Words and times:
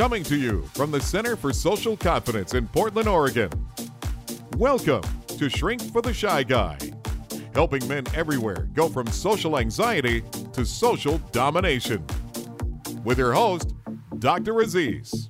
Coming 0.00 0.24
to 0.24 0.36
you 0.38 0.62
from 0.72 0.90
the 0.90 0.98
Center 0.98 1.36
for 1.36 1.52
Social 1.52 1.94
Confidence 1.94 2.54
in 2.54 2.66
Portland, 2.68 3.06
Oregon. 3.06 3.50
Welcome 4.56 5.02
to 5.26 5.50
Shrink 5.50 5.82
for 5.92 6.00
the 6.00 6.14
Shy 6.14 6.42
Guy, 6.42 6.78
helping 7.52 7.86
men 7.86 8.06
everywhere 8.14 8.66
go 8.72 8.88
from 8.88 9.06
social 9.08 9.58
anxiety 9.58 10.22
to 10.54 10.64
social 10.64 11.18
domination. 11.32 12.02
With 13.04 13.18
your 13.18 13.34
host, 13.34 13.74
Dr. 14.20 14.60
Aziz. 14.60 15.28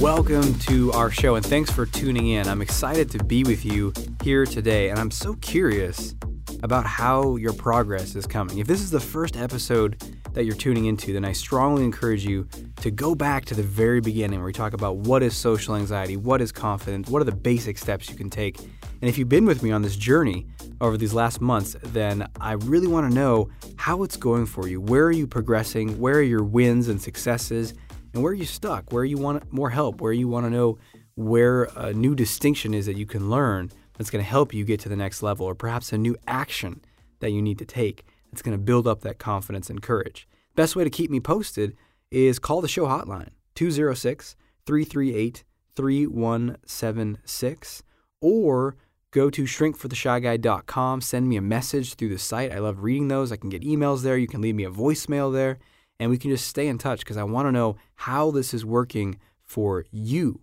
Welcome 0.00 0.58
to 0.58 0.90
our 0.90 1.12
show 1.12 1.36
and 1.36 1.46
thanks 1.46 1.70
for 1.70 1.86
tuning 1.86 2.30
in. 2.30 2.48
I'm 2.48 2.60
excited 2.60 3.08
to 3.12 3.22
be 3.22 3.44
with 3.44 3.64
you 3.64 3.92
here 4.24 4.46
today, 4.46 4.90
and 4.90 4.98
I'm 4.98 5.12
so 5.12 5.34
curious 5.34 6.16
about 6.64 6.86
how 6.86 7.36
your 7.36 7.52
progress 7.52 8.16
is 8.16 8.26
coming. 8.26 8.58
If 8.58 8.66
this 8.66 8.80
is 8.80 8.90
the 8.90 8.98
first 8.98 9.36
episode 9.36 10.13
that 10.34 10.44
you're 10.44 10.54
tuning 10.54 10.84
into, 10.84 11.12
then 11.12 11.24
I 11.24 11.32
strongly 11.32 11.84
encourage 11.84 12.24
you 12.24 12.46
to 12.82 12.90
go 12.90 13.14
back 13.14 13.44
to 13.46 13.54
the 13.54 13.62
very 13.62 14.00
beginning 14.00 14.40
where 14.40 14.46
we 14.46 14.52
talk 14.52 14.72
about 14.72 14.96
what 14.96 15.22
is 15.22 15.36
social 15.36 15.74
anxiety, 15.76 16.16
what 16.16 16.40
is 16.40 16.52
confidence, 16.52 17.08
what 17.08 17.22
are 17.22 17.24
the 17.24 17.32
basic 17.32 17.78
steps 17.78 18.10
you 18.10 18.16
can 18.16 18.28
take. 18.28 18.58
And 18.58 19.08
if 19.08 19.16
you've 19.16 19.28
been 19.28 19.46
with 19.46 19.62
me 19.62 19.70
on 19.70 19.82
this 19.82 19.96
journey 19.96 20.46
over 20.80 20.96
these 20.96 21.14
last 21.14 21.40
months, 21.40 21.76
then 21.82 22.28
I 22.40 22.52
really 22.52 22.86
want 22.86 23.08
to 23.08 23.14
know 23.14 23.48
how 23.76 24.02
it's 24.02 24.16
going 24.16 24.46
for 24.46 24.68
you. 24.68 24.80
Where 24.80 25.04
are 25.04 25.12
you 25.12 25.26
progressing? 25.26 25.98
Where 25.98 26.16
are 26.16 26.22
your 26.22 26.44
wins 26.44 26.88
and 26.88 27.00
successes? 27.00 27.74
And 28.12 28.22
where 28.22 28.32
are 28.32 28.36
you 28.36 28.44
stuck? 28.44 28.92
Where 28.92 29.04
you 29.04 29.18
want 29.18 29.52
more 29.52 29.70
help? 29.70 30.00
Where 30.00 30.12
you 30.12 30.28
want 30.28 30.46
to 30.46 30.50
know 30.50 30.78
where 31.14 31.64
a 31.76 31.92
new 31.92 32.14
distinction 32.14 32.74
is 32.74 32.86
that 32.86 32.96
you 32.96 33.06
can 33.06 33.30
learn 33.30 33.70
that's 33.96 34.10
going 34.10 34.24
to 34.24 34.28
help 34.28 34.52
you 34.52 34.64
get 34.64 34.80
to 34.80 34.88
the 34.88 34.96
next 34.96 35.22
level, 35.22 35.46
or 35.46 35.54
perhaps 35.54 35.92
a 35.92 35.98
new 35.98 36.16
action 36.26 36.80
that 37.20 37.30
you 37.30 37.40
need 37.40 37.58
to 37.58 37.64
take 37.64 38.04
that's 38.34 38.42
going 38.42 38.58
to 38.58 38.62
build 38.62 38.88
up 38.88 39.02
that 39.02 39.20
confidence 39.20 39.70
and 39.70 39.80
courage. 39.80 40.26
Best 40.56 40.74
way 40.74 40.82
to 40.82 40.90
keep 40.90 41.08
me 41.08 41.20
posted 41.20 41.76
is 42.10 42.40
call 42.40 42.60
the 42.60 42.66
show 42.66 42.86
hotline 42.86 43.28
206 43.54 44.34
338 44.66 45.44
3176 45.76 47.82
or 48.20 48.76
go 49.12 49.30
to 49.30 49.44
shrinkfortheshyguy.com. 49.44 51.00
Send 51.00 51.28
me 51.28 51.36
a 51.36 51.42
message 51.42 51.94
through 51.94 52.08
the 52.08 52.18
site. 52.18 52.50
I 52.50 52.58
love 52.58 52.82
reading 52.82 53.06
those. 53.06 53.30
I 53.30 53.36
can 53.36 53.50
get 53.50 53.62
emails 53.62 54.02
there. 54.02 54.16
You 54.16 54.26
can 54.26 54.40
leave 54.40 54.56
me 54.56 54.64
a 54.64 54.70
voicemail 54.70 55.32
there, 55.32 55.60
and 56.00 56.10
we 56.10 56.18
can 56.18 56.32
just 56.32 56.48
stay 56.48 56.66
in 56.66 56.78
touch 56.78 57.00
because 57.00 57.16
I 57.16 57.22
want 57.22 57.46
to 57.46 57.52
know 57.52 57.76
how 57.94 58.32
this 58.32 58.52
is 58.52 58.64
working 58.64 59.20
for 59.44 59.84
you. 59.92 60.40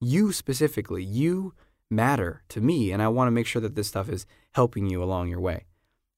You 0.00 0.30
specifically. 0.30 1.02
You 1.02 1.54
matter 1.90 2.44
to 2.50 2.60
me, 2.60 2.92
and 2.92 3.02
I 3.02 3.08
want 3.08 3.26
to 3.26 3.32
make 3.32 3.48
sure 3.48 3.62
that 3.62 3.74
this 3.74 3.88
stuff 3.88 4.08
is 4.08 4.26
helping 4.52 4.88
you 4.88 5.02
along 5.02 5.28
your 5.28 5.40
way. 5.40 5.64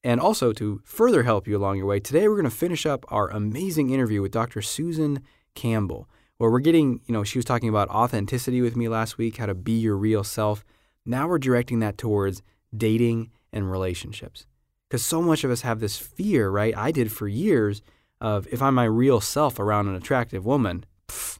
And 0.05 0.21
also, 0.21 0.53
to 0.53 0.81
further 0.85 1.23
help 1.23 1.47
you 1.47 1.57
along 1.57 1.77
your 1.77 1.87
way, 1.87 1.99
today 1.99 2.27
we're 2.27 2.35
going 2.35 2.43
to 2.43 2.55
finish 2.55 2.85
up 2.85 3.05
our 3.07 3.27
amazing 3.31 3.89
interview 3.89 4.21
with 4.21 4.31
Dr. 4.31 4.61
Susan 4.61 5.23
Campbell, 5.55 6.07
where 6.37 6.51
we're 6.51 6.59
getting, 6.59 7.01
you 7.07 7.11
know, 7.11 7.23
she 7.23 7.39
was 7.39 7.45
talking 7.45 7.69
about 7.69 7.89
authenticity 7.89 8.61
with 8.61 8.75
me 8.75 8.87
last 8.87 9.17
week, 9.17 9.37
how 9.37 9.47
to 9.47 9.55
be 9.55 9.71
your 9.71 9.97
real 9.97 10.23
self. 10.23 10.63
Now 11.07 11.27
we're 11.27 11.39
directing 11.39 11.79
that 11.79 11.97
towards 11.97 12.43
dating 12.77 13.31
and 13.51 13.71
relationships. 13.71 14.45
Because 14.87 15.03
so 15.03 15.23
much 15.23 15.43
of 15.43 15.49
us 15.49 15.61
have 15.61 15.79
this 15.79 15.97
fear, 15.97 16.51
right? 16.51 16.77
I 16.77 16.91
did 16.91 17.11
for 17.11 17.27
years 17.27 17.81
of 18.21 18.47
if 18.51 18.61
I'm 18.61 18.75
my 18.75 18.83
real 18.83 19.19
self 19.19 19.57
around 19.57 19.87
an 19.87 19.95
attractive 19.95 20.45
woman, 20.45 20.85
pff, 21.07 21.39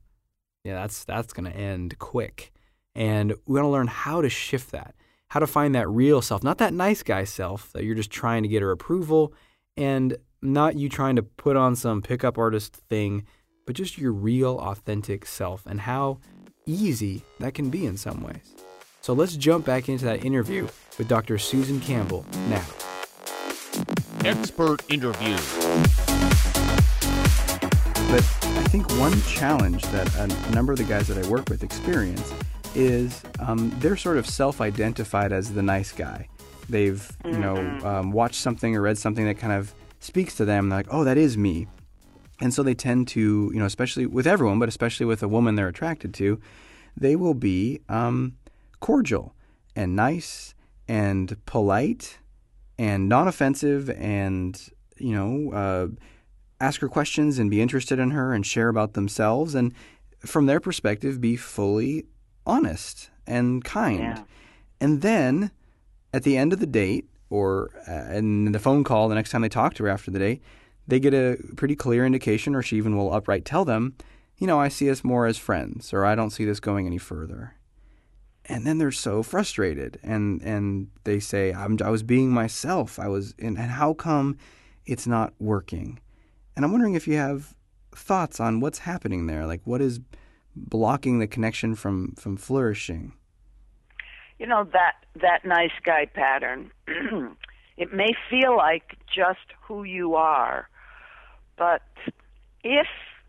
yeah, 0.64 0.74
that's 0.74 1.06
that's 1.06 1.34
going 1.34 1.52
to 1.52 1.56
end 1.56 2.00
quick. 2.00 2.52
And 2.96 3.36
we 3.46 3.60
want 3.60 3.66
to 3.66 3.70
learn 3.70 3.86
how 3.86 4.24
to 4.24 4.30
shift 4.30 4.72
that 4.72 4.96
how 5.30 5.40
to 5.40 5.48
find 5.48 5.74
that 5.76 5.90
real 5.90 6.22
self, 6.22 6.44
not 6.44 6.58
that 6.60 6.74
nice 6.74 7.04
guy 7.04 7.24
self 7.24 7.72
that 7.74 7.84
you're 7.84 7.96
just 7.96 8.12
trying 8.12 8.44
to 8.44 8.50
get 8.50 8.62
her 8.62 8.72
approval, 8.72 9.34
and 9.76 10.18
not 10.42 10.76
you 10.76 10.90
trying 10.90 11.16
to 11.16 11.24
put 11.24 11.56
on 11.58 11.76
some 11.76 12.02
pickup 12.02 12.38
artist 12.38 12.76
thing, 12.76 13.26
but 13.66 13.76
just 13.76 13.98
your 13.98 14.12
real, 14.12 14.60
authentic 14.60 15.26
self, 15.26 15.66
and 15.66 15.82
how 15.82 16.20
easy 16.66 17.24
that 17.40 17.54
can 17.54 17.70
be 17.70 17.86
in 17.86 17.98
some 17.98 18.22
ways. 18.22 18.56
So 19.02 19.14
let's 19.14 19.36
jump 19.36 19.66
back 19.66 19.90
into 19.90 20.06
that 20.06 20.26
interview 20.26 20.68
with 20.98 21.08
Dr. 21.08 21.38
Susan 21.38 21.80
Campbell 21.80 22.26
now. 22.50 22.66
Expert 24.24 24.82
interview. 24.92 25.36
But 28.10 28.24
I 28.24 28.64
think 28.70 28.90
one 28.98 29.20
challenge 29.24 29.84
that 29.86 30.16
a 30.16 30.52
number 30.56 30.72
of 30.72 30.78
the 30.78 30.86
guys 30.86 31.08
that 31.08 31.24
I 31.24 31.28
work 31.30 31.50
with 31.50 31.64
experience 31.64 32.34
is 32.74 33.22
um, 33.48 33.72
they're 33.80 33.98
sort 33.98 34.18
of 34.18 34.26
self-identified 34.26 35.32
as 35.32 35.54
the 35.54 35.62
nice 35.64 35.92
guy. 35.92 36.28
They've 36.70 37.06
you 37.26 37.38
know 37.38 37.56
Mm-hmm. 37.56 37.86
um, 37.88 38.12
watched 38.12 38.42
something 38.42 38.76
or 38.76 38.82
read 38.82 38.98
something 38.98 39.26
that 39.26 39.38
kind 39.38 39.54
of 39.54 39.74
speaks 40.00 40.36
to 40.36 40.46
them. 40.46 40.70
They're 40.70 40.80
like, 40.80 40.88
oh, 40.92 41.04
that 41.04 41.18
is 41.18 41.38
me, 41.38 41.68
and 42.42 42.54
so 42.54 42.64
they 42.64 42.74
tend 42.74 43.08
to 43.10 43.52
you 43.54 43.60
know, 43.60 43.66
especially 43.66 44.06
with 44.06 44.28
everyone, 44.28 44.60
but 44.60 44.70
especially 44.70 45.06
with 45.06 45.22
a 45.24 45.28
woman 45.28 45.56
they're 45.56 45.68
attracted 45.68 46.14
to, 46.16 46.40
they 46.98 47.16
will 47.16 47.34
be 47.34 47.82
um, 47.90 48.36
cordial 48.80 49.34
and 49.76 49.96
nice 49.96 50.54
and 50.88 51.38
polite 51.46 52.20
and 52.78 53.08
non-offensive 53.10 53.90
and 53.92 54.70
you 54.98 55.14
know 55.14 55.52
uh, 55.54 55.88
ask 56.60 56.82
her 56.82 56.88
questions 56.90 57.40
and 57.40 57.50
be 57.52 57.62
interested 57.62 58.00
in 58.00 58.12
her 58.12 58.34
and 58.34 58.46
share 58.46 58.70
about 58.70 58.94
themselves 58.94 59.56
and 59.56 59.74
from 60.20 60.46
their 60.46 60.60
perspective 60.60 61.20
be 61.20 61.36
fully 61.36 62.06
honest 62.46 63.10
and 63.28 63.64
kind. 63.64 64.00
Yeah. 64.00 64.24
And 64.80 65.02
then 65.02 65.52
at 66.14 66.24
the 66.24 66.38
end 66.38 66.54
of 66.54 66.60
the 66.60 66.68
date 66.68 67.10
or 67.30 67.72
uh, 67.88 68.14
in 68.14 68.52
the 68.52 68.60
phone 68.60 68.84
call 68.84 69.10
the 69.10 69.16
next 69.16 69.32
time 69.32 69.42
they 69.42 69.50
talk 69.50 69.74
to 69.76 69.84
her 69.84 69.90
after 69.90 70.12
the 70.12 70.20
date, 70.20 70.42
they 70.88 71.00
get 71.00 71.14
a 71.14 71.38
pretty 71.56 71.76
clear 71.76 72.06
indication 72.06 72.56
or 72.56 72.62
she 72.62 72.78
even 72.78 72.96
will 72.96 73.14
upright 73.14 73.46
tell 73.46 73.66
them, 73.66 73.96
you 74.38 74.48
know, 74.48 74.60
I 74.60 74.68
see 74.68 74.90
us 74.90 75.04
more 75.04 75.26
as 75.26 75.38
friends 75.38 75.94
or 75.94 76.06
I 76.06 76.16
don't 76.16 76.30
see 76.30 76.46
this 76.46 76.60
going 76.60 76.86
any 76.86 76.98
further. 76.98 77.56
And 78.48 78.66
then 78.68 78.78
they're 78.78 78.92
so 78.92 79.24
frustrated 79.24 80.00
and 80.04 80.42
and 80.44 80.90
they 81.04 81.20
say 81.20 81.52
I'm, 81.52 81.80
I 81.84 81.90
was 81.90 82.04
being 82.04 82.32
myself. 82.32 83.00
I 83.00 83.08
was 83.08 83.34
and, 83.40 83.58
and 83.58 83.72
how 83.72 83.94
come 83.94 84.38
it's 84.86 85.08
not 85.08 85.34
working? 85.40 86.00
And 86.56 86.64
I'm 86.64 86.72
wondering 86.72 86.94
if 86.94 87.08
you 87.08 87.16
have 87.16 87.56
thoughts 87.96 88.40
on 88.40 88.60
what's 88.60 88.80
happening 88.80 89.26
there. 89.26 89.48
Like 89.48 89.62
what 89.64 89.82
is 89.82 90.00
blocking 90.56 91.20
the 91.20 91.28
connection 91.28 91.76
from 91.76 92.14
from 92.16 92.38
flourishing. 92.38 93.14
You 94.40 94.48
know 94.48 94.68
that 94.74 94.94
that 95.22 95.46
nice 95.46 95.72
guy 95.84 96.06
pattern. 96.06 96.72
it 97.78 97.94
may 97.94 98.14
feel 98.30 98.56
like 98.56 98.98
just 99.14 99.54
who 99.62 99.84
you 99.84 100.16
are, 100.16 100.70
but 101.58 101.82
if 102.64 102.88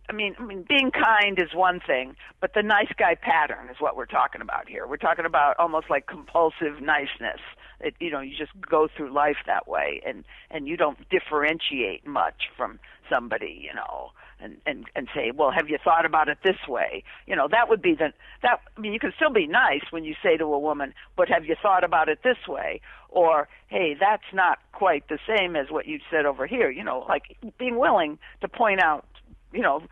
I 0.09 0.13
mean, 0.13 0.35
I 0.39 0.45
mean, 0.45 0.65
being 0.69 0.91
kind 0.93 1.39
is 1.39 1.55
one 1.55 1.81
thing, 1.85 2.17
but 2.41 2.55
the 2.55 2.63
nice 2.63 2.93
guy 2.97 3.17
pattern 3.17 3.69
is 3.71 3.77
what 3.81 3.97
we're 3.97 4.07
talking 4.07 4.41
about 4.41 4.69
here. 4.69 4.87
We're 4.87 4.99
talking 4.99 5.25
about 5.25 5.57
almost 5.59 5.91
like 5.91 6.07
compulsive 6.07 6.81
niceness. 6.81 7.41
It, 7.81 7.95
you 7.99 8.11
know, 8.11 8.21
you 8.21 8.37
just 8.37 8.53
go 8.61 8.89
through 8.95 9.13
life 9.13 9.39
that 9.47 9.67
way, 9.67 10.01
and 10.07 10.25
and 10.51 10.69
you 10.69 10.77
don't 10.77 10.99
differentiate 11.09 12.07
much 12.07 12.51
from 12.57 12.79
somebody. 13.11 13.61
You 13.63 13.75
know, 13.75 14.13
and 14.41 14.57
and 14.67 14.85
and 14.95 15.09
say, 15.15 15.33
well, 15.35 15.51
have 15.51 15.69
you 15.69 15.79
thought 15.83 16.05
about 16.05 16.29
it 16.29 16.39
this 16.45 16.69
way? 16.69 17.03
You 17.27 17.37
know, 17.37 17.49
that 17.51 17.69
would 17.69 17.83
be 17.83 17.95
the 17.95 18.13
that. 18.43 18.61
I 18.77 18.81
mean, 18.81 18.93
you 18.93 19.01
can 19.01 19.13
still 19.17 19.33
be 19.33 19.47
nice 19.47 19.83
when 19.91 20.05
you 20.05 20.15
say 20.23 20.37
to 20.37 20.45
a 20.45 20.59
woman, 20.59 20.95
but 21.17 21.29
have 21.29 21.45
you 21.45 21.57
thought 21.61 21.85
about 21.85 22.09
it 22.09 22.21
this 22.23 22.47
way? 22.49 22.81
Or, 23.09 23.49
hey, 23.69 23.97
that's 23.99 24.31
not 24.35 24.59
quite 24.73 25.09
the 25.09 25.19
same 25.27 25.57
as 25.57 25.71
what 25.71 25.87
you 25.87 26.01
said 26.11 26.27
over 26.27 26.47
here. 26.47 26.71
You 26.71 26.85
know, 26.85 27.05
like 27.09 27.37
being 27.59 27.79
willing 27.79 28.19
to 28.41 28.49
point 28.49 28.83
out 28.83 29.07
you 29.53 29.63
know 29.63 29.83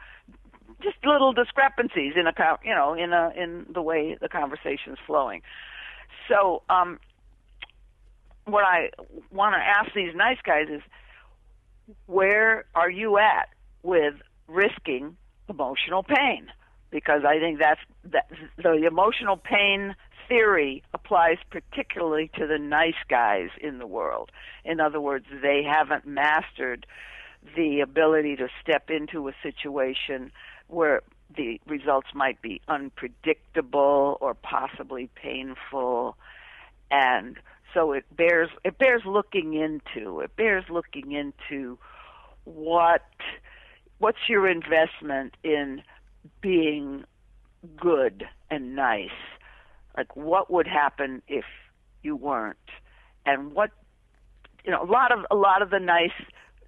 just 0.83 0.97
little 1.05 1.33
discrepancies 1.33 2.15
in 2.17 2.27
a 2.27 2.35
you 2.65 2.75
know 2.75 2.95
in 2.95 3.13
a 3.13 3.33
in 3.37 3.67
the 3.73 3.83
way 3.83 4.17
the 4.21 4.29
conversation 4.29 4.93
is 4.93 4.99
flowing 5.07 5.43
so 6.29 6.63
um 6.69 6.99
what 8.45 8.65
i 8.65 8.91
want 9.33 9.55
to 9.55 9.59
ask 9.59 9.93
these 9.95 10.15
nice 10.15 10.39
guys 10.45 10.67
is 10.71 10.83
where 12.07 12.65
are 12.75 12.91
you 12.91 13.19
at 13.19 13.49
with 13.83 14.15
risking 14.49 15.17
emotional 15.49 16.03
pain 16.03 16.47
because 16.91 17.23
i 17.27 17.39
think 17.39 17.59
that's 17.59 17.81
that 18.05 18.29
the 18.57 18.87
emotional 18.87 19.37
pain 19.37 19.95
theory 20.29 20.83
applies 20.93 21.39
particularly 21.51 22.31
to 22.39 22.47
the 22.47 22.59
nice 22.59 22.95
guys 23.09 23.49
in 23.61 23.79
the 23.79 23.87
world. 23.87 24.31
In 24.65 24.81
other 24.81 25.01
words 25.01 25.27
they 25.43 25.63
haven't 25.63 26.07
mastered 26.07 26.87
the 27.57 27.81
ability 27.81 28.37
to 28.37 28.49
step 28.63 28.91
into 28.91 29.29
a 29.29 29.33
situation 29.43 30.33
where 30.69 31.03
the 31.37 31.61
results 31.67 32.09
might 32.15 32.41
be 32.41 32.61
unpredictable 32.69 34.17
or 34.21 34.35
possibly 34.35 35.11
painful. 35.15 36.17
And 36.91 37.37
so 37.75 37.93
it 37.93 38.05
bears 38.15 38.51
it 38.65 38.79
bears 38.79 39.03
looking 39.05 39.55
into 39.55 40.21
it 40.21 40.35
bears 40.37 40.65
looking 40.71 41.13
into 41.13 41.79
what 42.45 43.03
what's 43.99 44.29
your 44.29 44.49
investment 44.49 45.35
in 45.43 45.83
being 46.41 47.05
good 47.77 48.25
and 48.51 48.77
nice 48.77 49.09
like 49.97 50.15
what 50.17 50.51
would 50.51 50.67
happen 50.67 51.23
if 51.29 51.45
you 52.03 52.15
weren't 52.17 52.57
and 53.25 53.53
what 53.53 53.71
you 54.65 54.71
know 54.71 54.83
a 54.83 54.91
lot 54.91 55.13
of 55.13 55.21
a 55.31 55.35
lot 55.35 55.63
of 55.63 55.71
the 55.71 55.79
nice 55.79 56.11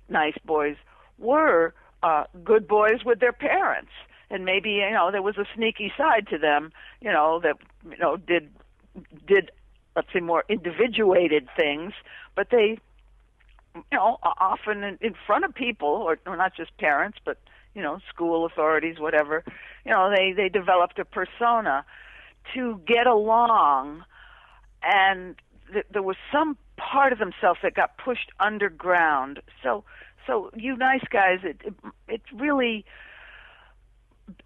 nice 0.08 0.37
boys 0.44 0.76
were 1.19 1.75
uh, 2.02 2.25
good 2.44 2.69
boys 2.69 3.05
with 3.05 3.20
their 3.20 3.32
parents. 3.32 3.90
and 4.31 4.44
maybe 4.44 4.70
you 4.70 4.90
know 4.90 5.11
there 5.11 5.23
was 5.23 5.37
a 5.37 5.46
sneaky 5.55 5.93
side 5.96 6.26
to 6.28 6.38
them, 6.38 6.73
you 7.00 7.12
know 7.12 7.40
that 7.40 7.56
you 7.90 7.99
know 7.99 8.17
did 8.17 8.50
did 9.26 9.50
let's 9.94 10.12
say 10.12 10.20
more 10.20 10.44
individuated 10.49 11.49
things, 11.56 11.93
but 12.34 12.49
they 12.50 12.78
you 13.93 13.99
know 13.99 14.19
often 14.23 14.82
in, 14.82 14.99
in 15.00 15.14
front 15.26 15.44
of 15.44 15.55
people 15.55 15.88
or, 15.88 16.19
or 16.26 16.37
not 16.37 16.55
just 16.56 16.76
parents 16.78 17.19
but 17.25 17.38
you 17.75 17.82
know 17.82 17.99
school 18.08 18.46
authorities 18.46 18.99
whatever 18.99 19.44
you 19.84 19.90
know 19.93 20.11
they 20.11 20.32
they 20.32 20.49
developed 20.49 20.99
a 20.99 21.05
persona 21.05 21.84
to 22.55 22.81
get 22.87 23.06
along 23.06 24.05
and 24.82 25.37
th- 25.73 25.87
there 25.93 26.02
was 26.02 26.17
some 26.32 26.56
part 26.76 27.12
of 27.12 27.19
themselves 27.19 27.61
that 27.62 27.75
got 27.75 27.96
pushed 27.99 28.31
underground. 28.40 29.40
So 29.62 29.84
so 30.26 30.50
you 30.55 30.76
nice 30.76 31.05
guys 31.11 31.40
it 31.43 31.61
it, 31.64 31.75
it 32.08 32.23
really 32.34 32.84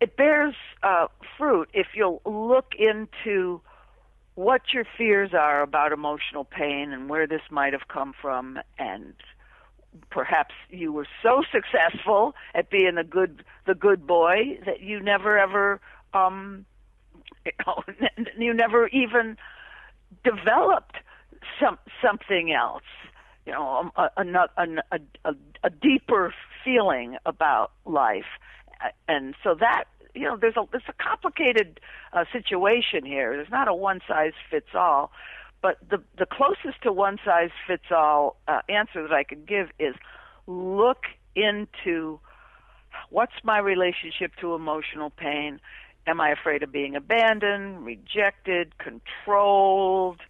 it 0.00 0.16
bears 0.16 0.54
uh, 0.82 1.06
fruit 1.38 1.68
if 1.72 1.88
you'll 1.94 2.20
look 2.24 2.72
into 2.78 3.60
what 4.40 4.72
your 4.72 4.86
fears 4.96 5.34
are 5.34 5.60
about 5.60 5.92
emotional 5.92 6.44
pain 6.44 6.92
and 6.92 7.10
where 7.10 7.26
this 7.26 7.42
might 7.50 7.74
have 7.74 7.88
come 7.88 8.14
from 8.22 8.58
and 8.78 9.12
perhaps 10.08 10.54
you 10.70 10.92
were 10.92 11.06
so 11.22 11.42
successful 11.52 12.34
at 12.54 12.70
being 12.70 12.94
the 12.94 13.04
good 13.04 13.44
the 13.66 13.74
good 13.74 14.06
boy 14.06 14.58
that 14.64 14.80
you 14.80 14.98
never 14.98 15.38
ever 15.38 15.78
um 16.14 16.64
you, 17.44 17.52
know, 17.66 17.82
you 18.38 18.54
never 18.54 18.88
even 18.88 19.36
developed 20.24 20.96
some 21.60 21.78
something 22.02 22.50
else 22.52 22.82
you 23.44 23.52
know 23.52 23.90
a, 23.96 24.08
a, 24.16 24.48
a, 24.56 24.98
a, 25.24 25.34
a 25.64 25.70
deeper 25.70 26.32
feeling 26.64 27.16
about 27.26 27.72
life. 27.84 28.38
And 29.08 29.34
so 29.42 29.54
that 29.60 29.84
you 30.14 30.22
know 30.22 30.36
there's 30.36 30.56
a 30.56 30.64
it's 30.72 30.88
a 30.88 30.92
complicated 30.92 31.80
uh, 32.12 32.24
situation 32.32 33.04
here. 33.04 33.36
There's 33.36 33.50
not 33.50 33.68
a 33.68 33.74
one 33.74 34.00
size 34.06 34.32
fits 34.50 34.74
all, 34.74 35.12
but 35.62 35.78
the 35.88 36.02
the 36.18 36.26
closest 36.26 36.82
to 36.82 36.92
one 36.92 37.18
size 37.24 37.50
fits 37.66 37.90
all 37.90 38.36
uh, 38.48 38.60
answer 38.68 39.02
that 39.02 39.12
I 39.12 39.24
could 39.24 39.46
give 39.46 39.68
is 39.78 39.94
look 40.46 41.04
into 41.34 42.20
what's 43.10 43.32
my 43.44 43.58
relationship 43.58 44.32
to 44.40 44.54
emotional 44.54 45.10
pain. 45.10 45.60
Am 46.06 46.20
I 46.20 46.30
afraid 46.30 46.62
of 46.62 46.72
being 46.72 46.96
abandoned, 46.96 47.84
rejected, 47.84 48.72
controlled, 48.78 50.20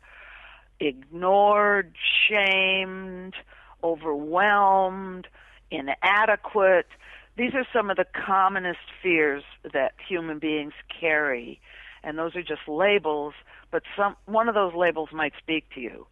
ignored, 0.81 1.95
shamed, 2.29 3.35
overwhelmed, 3.83 5.29
inadequate? 5.71 6.89
These 7.37 7.55
are 7.55 7.65
some 7.73 7.91
of 7.91 7.97
the 7.97 8.05
commonest 8.05 8.81
fears 9.03 9.45
that 9.73 9.95
human 10.07 10.39
beings 10.39 10.73
carry, 11.01 11.61
and 12.03 12.19
those 12.19 12.37
are 12.37 12.43
just 12.43 12.69
labels. 12.69 13.35
But 13.71 13.83
some 13.97 14.17
one 14.27 14.49
of 14.49 14.55
those 14.55 14.75
labels 14.75 15.11
might 15.13 15.33
speak 15.39 15.65
to 15.75 15.81
you, 15.81 16.07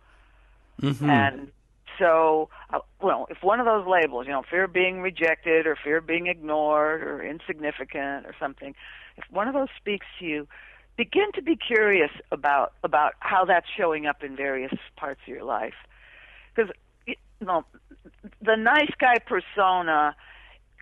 mm-hmm. 0.81 1.11
and 1.11 1.53
so 1.99 2.49
uh, 2.71 2.79
well, 3.03 3.27
if 3.31 3.43
one 3.43 3.61
of 3.61 3.67
those 3.67 3.87
labels, 3.87 4.27
you 4.27 4.33
know, 4.33 4.43
fear 4.49 4.65
of 4.65 4.73
being 4.73 5.01
rejected 5.01 5.67
or 5.67 5.77
fear 5.77 5.99
of 5.99 6.07
being 6.07 6.29
ignored 6.29 7.03
or 7.03 7.23
insignificant 7.23 8.27
or 8.27 8.35
something, 8.39 8.75
if 9.17 9.25
one 9.31 9.49
of 9.49 9.55
those 9.55 9.69
speaks 9.77 10.07
to 10.21 10.25
you, 10.25 10.49
begin 10.97 11.33
to 11.35 11.43
be 11.43 11.57
curious 11.57 12.11
about 12.31 12.73
about 12.85 13.15
how 13.21 13.45
that's 13.45 13.67
showing 13.77 14.07
up 14.07 14.23
in 14.23 14.37
various 14.37 14.73
parts 14.97 15.21
of 15.23 15.29
your 15.29 15.45
life, 15.45 15.75
because 16.55 16.71
you 17.07 17.17
know, 17.41 17.65
the 18.41 18.57
nice 18.57 18.91
guy 19.01 19.17
persona 19.19 20.15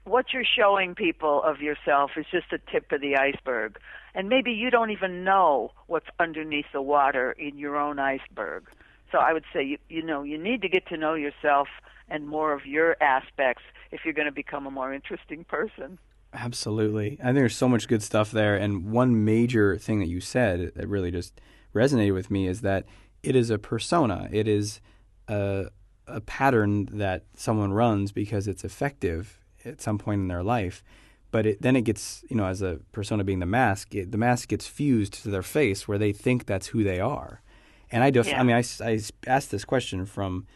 what 0.06 0.26
you're 0.32 0.44
showing 0.44 0.94
people 0.94 1.42
of 1.42 1.60
yourself 1.60 2.12
is 2.16 2.26
just 2.30 2.46
the 2.50 2.60
tip 2.70 2.90
of 2.92 3.00
the 3.00 3.16
iceberg. 3.16 3.78
And 4.14 4.28
maybe 4.28 4.52
you 4.52 4.70
don't 4.70 4.90
even 4.90 5.24
know 5.24 5.72
what's 5.88 6.06
underneath 6.18 6.66
the 6.72 6.80
water 6.80 7.32
in 7.32 7.58
your 7.58 7.76
own 7.76 7.98
iceberg. 7.98 8.68
So 9.12 9.18
I 9.18 9.32
would 9.32 9.44
say 9.52 9.64
you 9.64 9.78
you 9.88 10.02
know 10.02 10.22
you 10.22 10.38
need 10.38 10.62
to 10.62 10.68
get 10.68 10.86
to 10.88 10.96
know 10.96 11.14
yourself 11.14 11.68
and 12.08 12.26
more 12.26 12.52
of 12.52 12.66
your 12.66 12.96
aspects 13.02 13.62
if 13.90 14.00
you're 14.04 14.14
going 14.14 14.26
to 14.26 14.32
become 14.32 14.66
a 14.66 14.70
more 14.70 14.94
interesting 14.94 15.44
person. 15.44 15.98
Absolutely. 16.32 17.18
I 17.20 17.26
think 17.26 17.36
there's 17.36 17.56
so 17.56 17.68
much 17.68 17.88
good 17.88 18.02
stuff 18.02 18.30
there 18.30 18.56
and 18.56 18.90
one 18.90 19.24
major 19.24 19.76
thing 19.76 20.00
that 20.00 20.08
you 20.08 20.20
said 20.20 20.72
that 20.74 20.86
really 20.86 21.10
just 21.10 21.40
resonated 21.74 22.14
with 22.14 22.30
me 22.30 22.46
is 22.46 22.60
that 22.60 22.84
it 23.22 23.34
is 23.34 23.50
a 23.50 23.58
persona. 23.58 24.28
It 24.32 24.46
is 24.46 24.80
a 25.28 25.66
a 26.08 26.20
pattern 26.20 26.86
that 26.92 27.24
someone 27.34 27.72
runs 27.72 28.12
because 28.12 28.46
it's 28.46 28.64
effective 28.64 29.40
at 29.66 29.80
some 29.80 29.98
point 29.98 30.20
in 30.20 30.28
their 30.28 30.42
life. 30.42 30.82
But 31.30 31.46
it, 31.46 31.62
then 31.62 31.76
it 31.76 31.82
gets, 31.82 32.24
you 32.30 32.36
know, 32.36 32.46
as 32.46 32.62
a 32.62 32.80
persona 32.92 33.24
being 33.24 33.40
the 33.40 33.46
mask, 33.46 33.94
it, 33.94 34.12
the 34.12 34.18
mask 34.18 34.48
gets 34.48 34.66
fused 34.66 35.14
to 35.22 35.28
their 35.28 35.42
face 35.42 35.86
where 35.86 35.98
they 35.98 36.12
think 36.12 36.46
that's 36.46 36.68
who 36.68 36.84
they 36.84 37.00
are. 37.00 37.42
And 37.90 38.02
I, 38.02 38.10
def- 38.10 38.28
yeah. 38.28 38.40
I 38.40 38.42
mean, 38.42 38.56
I, 38.56 38.64
I 38.84 39.00
asked 39.26 39.50
this 39.50 39.64
question 39.64 40.06
from 40.06 40.46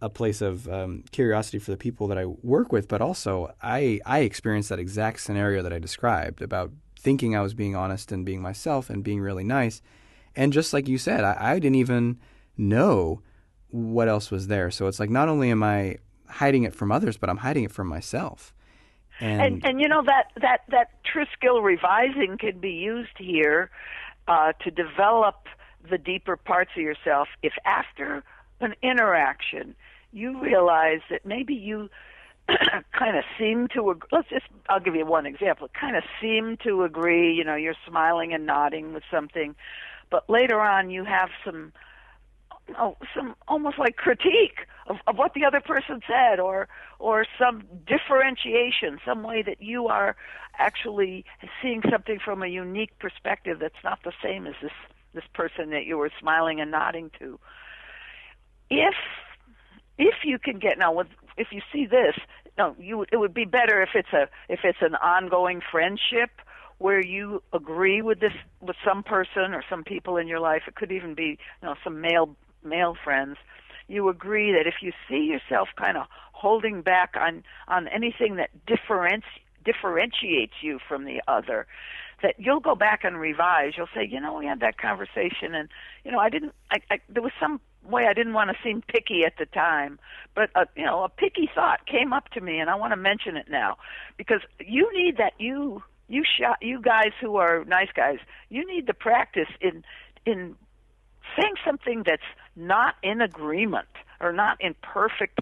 a 0.00 0.08
place 0.08 0.40
of 0.40 0.68
um, 0.68 1.04
curiosity 1.12 1.58
for 1.58 1.70
the 1.70 1.76
people 1.76 2.08
that 2.08 2.18
I 2.18 2.26
work 2.26 2.72
with, 2.72 2.88
but 2.88 3.00
also 3.00 3.54
I, 3.62 4.00
I 4.04 4.20
experienced 4.20 4.68
that 4.70 4.78
exact 4.78 5.20
scenario 5.20 5.62
that 5.62 5.72
I 5.72 5.78
described 5.78 6.42
about 6.42 6.72
thinking 6.98 7.36
I 7.36 7.40
was 7.40 7.54
being 7.54 7.76
honest 7.76 8.10
and 8.10 8.24
being 8.24 8.42
myself 8.42 8.90
and 8.90 9.04
being 9.04 9.20
really 9.20 9.44
nice. 9.44 9.82
And 10.34 10.52
just 10.52 10.72
like 10.72 10.88
you 10.88 10.98
said, 10.98 11.24
I, 11.24 11.36
I 11.38 11.58
didn't 11.58 11.76
even 11.76 12.18
know 12.56 13.22
what 13.68 14.08
else 14.08 14.30
was 14.30 14.46
there. 14.46 14.70
So 14.70 14.86
it's 14.86 15.00
like 15.00 15.10
not 15.10 15.28
only 15.28 15.50
am 15.50 15.62
I 15.62 15.98
hiding 16.32 16.64
it 16.64 16.74
from 16.74 16.90
others, 16.90 17.16
but 17.16 17.30
I'm 17.30 17.38
hiding 17.38 17.64
it 17.64 17.72
from 17.72 17.88
myself. 17.88 18.52
And, 19.20 19.40
and, 19.40 19.64
and 19.64 19.80
you 19.80 19.88
know 19.88 20.02
that 20.04 20.32
that 20.40 20.62
that 20.68 21.04
truth 21.04 21.28
skill 21.34 21.60
revising 21.60 22.38
can 22.38 22.58
be 22.58 22.70
used 22.70 23.16
here 23.18 23.70
uh, 24.26 24.52
to 24.64 24.70
develop 24.70 25.46
the 25.88 25.98
deeper 25.98 26.36
parts 26.36 26.70
of 26.76 26.82
yourself. 26.82 27.28
If 27.42 27.52
after 27.64 28.24
an 28.60 28.74
interaction 28.82 29.74
you 30.12 30.40
realize 30.40 31.00
that 31.10 31.24
maybe 31.24 31.54
you 31.54 31.88
kind 32.48 33.16
of 33.16 33.24
seem 33.38 33.68
to 33.74 33.90
agree. 33.90 34.08
Let's 34.12 34.28
just, 34.28 34.46
I'll 34.68 34.80
give 34.80 34.94
you 34.94 35.06
one 35.06 35.26
example. 35.26 35.68
Kind 35.78 35.96
of 35.96 36.04
seem 36.20 36.58
to 36.64 36.84
agree, 36.84 37.34
you 37.34 37.44
know, 37.44 37.56
you're 37.56 37.74
smiling 37.88 38.32
and 38.32 38.46
nodding 38.46 38.92
with 38.92 39.02
something, 39.10 39.54
but 40.10 40.28
later 40.28 40.60
on 40.60 40.90
you 40.90 41.04
have 41.04 41.30
some 41.44 41.72
know, 42.72 42.96
some 43.14 43.34
almost 43.48 43.78
like 43.78 43.96
critique 43.96 44.66
of, 44.86 44.96
of 45.06 45.16
what 45.16 45.34
the 45.34 45.44
other 45.44 45.60
person 45.60 46.00
said 46.06 46.40
or 46.40 46.68
or 46.98 47.24
some 47.38 47.64
differentiation, 47.86 48.98
some 49.04 49.22
way 49.22 49.42
that 49.42 49.60
you 49.60 49.88
are 49.88 50.16
actually 50.58 51.24
seeing 51.60 51.82
something 51.90 52.18
from 52.24 52.42
a 52.42 52.46
unique 52.46 52.98
perspective 52.98 53.58
that's 53.60 53.82
not 53.82 54.00
the 54.04 54.12
same 54.22 54.46
as 54.46 54.54
this 54.62 54.72
this 55.14 55.24
person 55.34 55.70
that 55.70 55.84
you 55.84 55.98
were 55.98 56.10
smiling 56.18 56.60
and 56.60 56.70
nodding 56.70 57.10
to. 57.18 57.38
If 58.70 58.94
if 59.98 60.24
you 60.24 60.38
can 60.38 60.58
get 60.58 60.78
now 60.78 60.92
with 60.92 61.08
if 61.36 61.48
you 61.50 61.60
see 61.72 61.86
this, 61.86 62.16
no, 62.58 62.74
you 62.78 63.04
it 63.12 63.16
would 63.16 63.34
be 63.34 63.44
better 63.44 63.82
if 63.82 63.90
it's 63.94 64.12
a 64.12 64.28
if 64.48 64.60
it's 64.64 64.82
an 64.82 64.94
ongoing 64.96 65.60
friendship 65.70 66.30
where 66.78 67.00
you 67.00 67.42
agree 67.52 68.02
with 68.02 68.20
this 68.20 68.32
with 68.60 68.76
some 68.84 69.02
person 69.02 69.54
or 69.54 69.62
some 69.70 69.84
people 69.84 70.16
in 70.16 70.26
your 70.26 70.40
life. 70.40 70.62
It 70.66 70.74
could 70.74 70.92
even 70.92 71.14
be 71.14 71.38
you 71.62 71.68
know 71.68 71.74
some 71.84 72.00
male 72.00 72.36
male 72.64 72.96
friends, 73.02 73.36
you 73.88 74.08
agree 74.08 74.52
that 74.52 74.66
if 74.66 74.74
you 74.80 74.92
see 75.08 75.24
yourself 75.24 75.68
kind 75.76 75.96
of 75.96 76.06
holding 76.32 76.82
back 76.82 77.14
on 77.18 77.44
on 77.68 77.88
anything 77.88 78.36
that 78.36 78.50
differenti- 78.66 79.22
differentiates 79.64 80.54
you 80.60 80.78
from 80.88 81.04
the 81.04 81.22
other, 81.28 81.66
that 82.22 82.34
you'll 82.38 82.60
go 82.60 82.74
back 82.74 83.04
and 83.04 83.18
revise. 83.20 83.74
You'll 83.76 83.88
say, 83.94 84.08
you 84.10 84.20
know, 84.20 84.38
we 84.38 84.46
had 84.46 84.60
that 84.60 84.78
conversation, 84.78 85.54
and 85.54 85.68
you 86.04 86.10
know, 86.10 86.18
I 86.18 86.30
didn't. 86.30 86.54
I, 86.70 86.78
I 86.90 86.98
there 87.08 87.22
was 87.22 87.32
some 87.38 87.60
way 87.84 88.06
I 88.06 88.14
didn't 88.14 88.32
want 88.32 88.50
to 88.50 88.56
seem 88.62 88.82
picky 88.82 89.24
at 89.24 89.34
the 89.38 89.46
time, 89.46 89.98
but 90.34 90.50
a, 90.54 90.66
you 90.76 90.84
know, 90.84 91.02
a 91.02 91.08
picky 91.08 91.50
thought 91.52 91.86
came 91.86 92.12
up 92.12 92.28
to 92.30 92.40
me, 92.40 92.58
and 92.60 92.70
I 92.70 92.76
want 92.76 92.92
to 92.92 92.96
mention 92.96 93.36
it 93.36 93.46
now 93.50 93.76
because 94.16 94.40
you 94.58 94.90
need 94.94 95.18
that. 95.18 95.34
You 95.38 95.82
you 96.08 96.22
shot 96.24 96.58
you 96.62 96.80
guys 96.80 97.12
who 97.20 97.36
are 97.36 97.64
nice 97.64 97.90
guys. 97.94 98.18
You 98.48 98.66
need 98.66 98.86
the 98.86 98.94
practice 98.94 99.48
in 99.60 99.84
in 100.24 100.56
saying 101.36 101.54
something 101.64 102.02
that's 102.04 102.22
not 102.56 102.96
in 103.02 103.20
agreement 103.20 103.88
or 104.20 104.32
not 104.32 104.60
in 104.60 104.74
perfect 104.82 105.40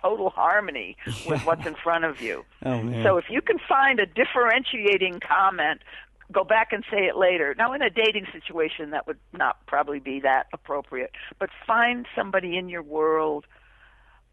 total 0.00 0.30
harmony 0.30 0.96
with 1.26 1.42
what's 1.44 1.66
in 1.66 1.74
front 1.74 2.04
of 2.04 2.20
you. 2.20 2.44
Oh. 2.64 3.02
So 3.02 3.16
if 3.16 3.26
you 3.30 3.40
can 3.40 3.58
find 3.68 4.00
a 4.00 4.06
differentiating 4.06 5.20
comment, 5.20 5.80
go 6.30 6.44
back 6.44 6.72
and 6.72 6.84
say 6.90 7.06
it 7.06 7.16
later. 7.16 7.54
Now 7.56 7.72
in 7.72 7.82
a 7.82 7.90
dating 7.90 8.26
situation 8.32 8.90
that 8.90 9.06
would 9.06 9.18
not 9.32 9.64
probably 9.66 10.00
be 10.00 10.20
that 10.20 10.46
appropriate, 10.52 11.12
but 11.38 11.50
find 11.66 12.06
somebody 12.16 12.56
in 12.56 12.68
your 12.68 12.82
world 12.82 13.46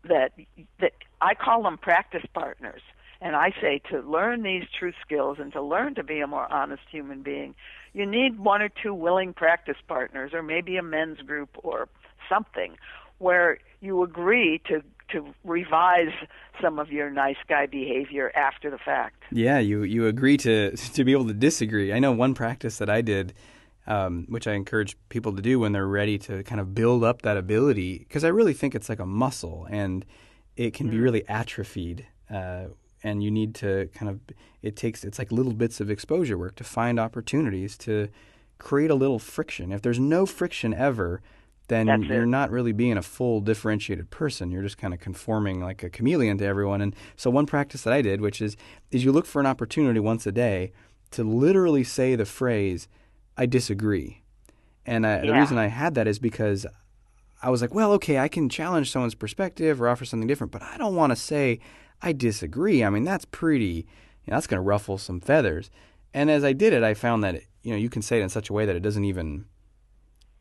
that 0.08 0.32
that 0.80 0.94
I 1.22 1.36
call 1.36 1.64
them 1.64 1.78
practice 1.78 2.26
partners. 2.34 2.82
And 3.22 3.36
I 3.36 3.54
say 3.62 3.82
to 3.92 4.00
learn 4.00 4.44
these 4.44 4.64
truth 4.78 4.96
skills 5.06 5.40
and 5.42 5.52
to 5.52 5.62
learn 5.62 5.96
to 5.96 6.04
be 6.04 6.22
a 6.22 6.28
more 6.28 6.50
honest 6.52 6.84
human 6.90 7.22
being, 7.22 7.54
you 7.92 8.06
need 8.06 8.40
one 8.40 8.62
or 8.62 8.70
two 8.70 8.94
willing 8.94 9.34
practice 9.34 9.76
partners 9.90 10.34
or 10.34 10.42
maybe 10.42 10.78
a 10.78 10.84
men's 10.84 11.20
group 11.20 11.50
or 11.62 11.90
something 12.30 12.78
where 13.18 13.58
you 13.82 14.04
agree 14.04 14.62
to 14.68 14.82
to 15.12 15.34
revise 15.44 16.14
some 16.62 16.78
of 16.78 16.92
your 16.92 17.10
nice 17.10 17.38
guy 17.48 17.66
behavior 17.66 18.32
after 18.36 18.70
the 18.70 18.78
fact. 18.78 19.24
Yeah, 19.32 19.60
you 19.60 19.84
you 19.84 20.08
agree 20.08 20.38
to 20.38 20.76
to 20.76 21.04
be 21.04 21.12
able 21.12 21.28
to 21.28 21.34
disagree. 21.34 21.92
I 21.92 22.00
know 22.00 22.12
one 22.12 22.34
practice 22.34 22.78
that 22.78 22.90
I 22.90 23.02
did, 23.02 23.34
um, 23.88 24.26
which 24.30 24.48
I 24.48 24.54
encourage 24.54 24.98
people 25.10 25.36
to 25.36 25.42
do 25.42 25.60
when 25.60 25.72
they're 25.72 25.88
ready 25.88 26.18
to 26.20 26.44
kind 26.44 26.62
of 26.62 26.76
build 26.76 27.04
up 27.04 27.22
that 27.24 27.38
ability, 27.38 28.00
because 28.00 28.24
I 28.24 28.30
really 28.30 28.54
think 28.54 28.76
it's 28.76 28.90
like 28.90 29.00
a 29.00 29.06
muscle 29.06 29.68
and 29.70 30.06
it 30.56 30.74
can 30.74 30.88
mm. 30.88 30.92
be 30.92 31.00
really 31.00 31.28
atrophied. 31.28 32.06
Uh, 32.30 32.66
and 33.04 33.24
you 33.24 33.32
need 33.32 33.56
to 33.56 33.90
kind 33.94 34.10
of 34.10 34.20
it 34.62 34.76
takes 34.76 35.04
it's 35.04 35.18
like 35.18 35.32
little 35.32 35.54
bits 35.54 35.80
of 35.80 35.90
exposure 35.90 36.38
work 36.38 36.56
to 36.56 36.64
find 36.64 37.00
opportunities 37.00 37.78
to 37.78 38.10
create 38.58 38.92
a 38.92 38.96
little 38.96 39.20
friction. 39.20 39.72
If 39.72 39.82
there's 39.82 40.00
no 40.00 40.26
friction 40.26 40.74
ever, 40.74 41.22
then 41.70 41.86
That's 41.86 42.04
you're 42.04 42.24
it. 42.24 42.28
not 42.28 42.52
really 42.52 42.72
being 42.72 42.98
a 42.98 43.02
full 43.02 43.42
differentiated 43.42 44.10
person. 44.10 44.52
You're 44.52 44.64
just 44.64 44.78
kind 44.78 44.94
of 44.94 45.00
conforming 45.00 45.62
like 45.62 45.84
a 45.84 45.90
chameleon 45.90 46.38
to 46.40 46.46
everyone. 46.46 46.82
And 46.82 46.96
so 47.16 47.30
one 47.30 47.46
practice 47.46 47.84
that 47.84 47.94
I 47.94 48.02
did, 48.02 48.22
which 48.22 48.42
is 48.42 48.58
is 48.92 49.06
you 49.06 49.12
look 49.12 49.26
for 49.26 49.40
an 49.40 49.46
opportunity 49.46 50.00
once 50.00 50.28
a 50.28 50.32
day 50.32 50.74
to 51.12 51.24
literally 51.24 51.84
say 51.84 52.16
the 52.16 52.26
phrase 52.26 52.88
"I 53.38 53.46
disagree." 53.46 54.24
And 54.86 55.06
I, 55.06 55.18
yeah. 55.18 55.28
the 55.28 55.34
reason 55.34 55.58
I 55.58 55.68
had 55.68 55.96
that 55.96 56.08
is 56.08 56.20
because 56.20 56.66
I 57.42 57.50
was 57.50 57.62
like, 57.62 57.74
well, 57.74 57.94
okay, 57.94 58.18
I 58.18 58.28
can 58.28 58.50
challenge 58.50 58.92
someone's 58.92 59.16
perspective 59.16 59.82
or 59.82 59.88
offer 59.88 60.04
something 60.04 60.28
different, 60.28 60.52
but 60.52 60.62
I 60.62 60.78
don't 60.78 60.96
want 60.96 61.12
to 61.12 61.16
say 61.16 61.60
I 62.02 62.12
disagree. 62.12 62.84
I 62.84 62.90
mean, 62.90 63.04
that's 63.04 63.26
pretty. 63.26 63.88
You 64.26 64.32
know, 64.32 64.38
that's 64.38 64.48
going 64.48 64.58
to 64.58 64.68
ruffle 64.68 64.98
some 64.98 65.22
feathers. 65.22 65.70
And 66.14 66.30
as 66.30 66.44
I 66.44 66.54
did 66.54 66.74
it, 66.74 66.84
I 66.84 66.94
found 66.94 67.24
that 67.24 67.42
you 67.62 67.72
know 67.72 67.78
you 67.78 67.90
can 67.90 68.02
say 68.02 68.20
it 68.20 68.24
in 68.24 68.30
such 68.30 68.50
a 68.50 68.54
way 68.54 68.66
that 68.66 68.76
it 68.76 68.82
doesn't 68.82 69.06
even 69.06 69.46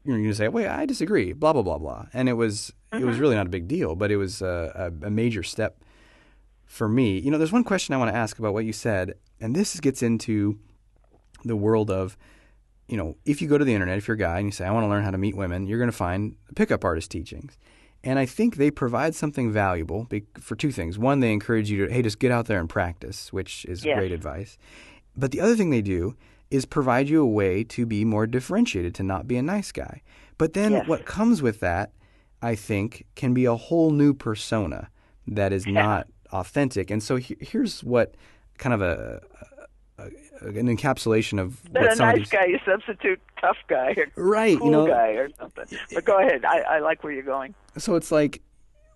you 0.09 0.15
know 0.15 0.21
you 0.21 0.29
can 0.29 0.35
say, 0.35 0.49
"Wait, 0.49 0.67
I 0.67 0.87
disagree," 0.87 1.35
blah 1.35 1.53
blah 1.53 1.61
blah 1.61 1.77
blah, 1.77 2.07
and 2.15 2.31
it 2.31 2.33
was 2.33 2.73
mm-hmm. 2.91 3.03
it 3.03 3.07
was 3.07 3.17
mm-hmm. 3.17 3.23
really 3.23 3.37
not 3.37 3.47
a 3.47 3.51
big 3.51 3.69
deal, 3.69 3.95
but 3.95 4.11
it 4.11 4.17
was 4.17 4.41
a, 4.41 4.91
a, 5.03 5.09
a 5.09 5.11
major 5.11 5.43
step 5.43 5.85
for 6.65 6.89
me. 6.89 7.19
You 7.19 7.31
know, 7.31 7.37
there's 7.37 7.53
one 7.53 7.63
question 7.63 7.95
I 7.95 7.99
want 7.99 8.11
to 8.11 8.17
ask 8.17 8.39
about 8.39 8.55
what 8.55 8.65
you 8.65 8.73
said, 8.73 9.13
and 9.39 9.55
this 9.55 9.79
gets 9.81 10.03
into 10.03 10.59
the 11.45 11.57
world 11.57 11.91
of 11.91 12.17
you 12.87 12.97
know, 12.97 13.17
if 13.27 13.43
you 13.43 13.49
go 13.49 13.59
to 13.59 13.67
the 13.67 13.75
internet, 13.75 13.99
if 13.99 14.09
you're 14.09 14.15
a 14.15 14.19
guy 14.19 14.39
and 14.39 14.47
you 14.47 14.53
say, 14.53 14.65
I 14.65 14.71
want 14.71 14.85
to 14.85 14.89
learn 14.89 15.05
how 15.05 15.11
to 15.11 15.19
meet 15.19 15.37
women, 15.37 15.67
you're 15.67 15.79
going 15.79 15.91
to 15.91 15.97
find 15.97 16.37
pickup 16.57 16.87
artist 16.87 17.11
teachings. 17.11 17.59
And 18.03 18.19
I 18.19 18.25
think 18.25 18.57
they 18.57 18.71
provide 18.71 19.15
something 19.15 19.53
valuable 19.53 20.09
for 20.41 20.57
two 20.57 20.73
things. 20.73 20.99
One, 20.99 21.21
they 21.21 21.33
encourage 21.35 21.71
you 21.71 21.87
to, 21.87 21.93
hey, 21.93 22.01
just 22.01 22.19
get 22.19 22.33
out 22.33 22.47
there 22.47 22.61
and 22.61 22.69
practice, 22.69 23.31
which 23.31 23.67
is 23.67 23.85
yes. 23.85 23.99
great 23.99 24.11
advice. 24.11 24.57
But 25.15 25.33
the 25.33 25.41
other 25.43 25.55
thing 25.55 25.69
they 25.69 25.83
do 25.83 26.17
is 26.51 26.65
provide 26.65 27.09
you 27.09 27.23
a 27.23 27.27
way 27.27 27.63
to 27.63 27.87
be 27.87 28.05
more 28.05 28.27
differentiated, 28.27 28.95
to 28.97 29.03
not 29.03 29.29
be 29.29 29.37
a 29.37 29.43
nice 29.43 29.73
guy. 29.73 30.03
But 30.39 30.55
then 30.55 30.73
yes. 30.73 30.89
what 30.89 31.05
comes 31.05 31.43
with 31.43 31.61
that, 31.61 31.93
I 32.41 32.55
think, 32.55 33.05
can 33.17 33.35
be 33.35 33.45
a 33.45 33.57
whole 33.57 33.91
new 33.91 34.15
persona 34.15 34.89
that 35.27 35.53
is 35.53 35.67
not 35.67 36.07
authentic. 36.33 36.91
And 36.91 37.03
so 37.03 37.17
he, 37.17 37.37
here's 37.41 37.83
what 37.85 38.15
kind 38.59 38.75
of 38.75 38.83
a, 38.83 39.21
a, 39.99 40.05
an 40.47 40.67
encapsulation 40.67 41.41
of 41.41 41.63
but 41.73 41.83
what 41.83 41.93
a 41.93 41.97
nice 41.97 42.17
these 42.19 42.29
guy 42.29 42.45
you 42.45 42.59
substitute 42.65 43.21
tough 43.41 43.57
guy 43.69 43.95
or 43.97 44.07
right 44.17 44.59
cool 44.59 44.67
you 44.67 44.73
know 44.73 44.87
guy 44.87 45.11
or 45.11 45.29
something 45.39 45.67
but 45.93 46.05
go 46.05 46.19
ahead 46.19 46.45
I, 46.45 46.59
I 46.61 46.79
like 46.81 47.03
where 47.03 47.13
you're 47.13 47.23
going 47.23 47.55
so 47.77 47.95
it's 47.95 48.13
like 48.13 48.43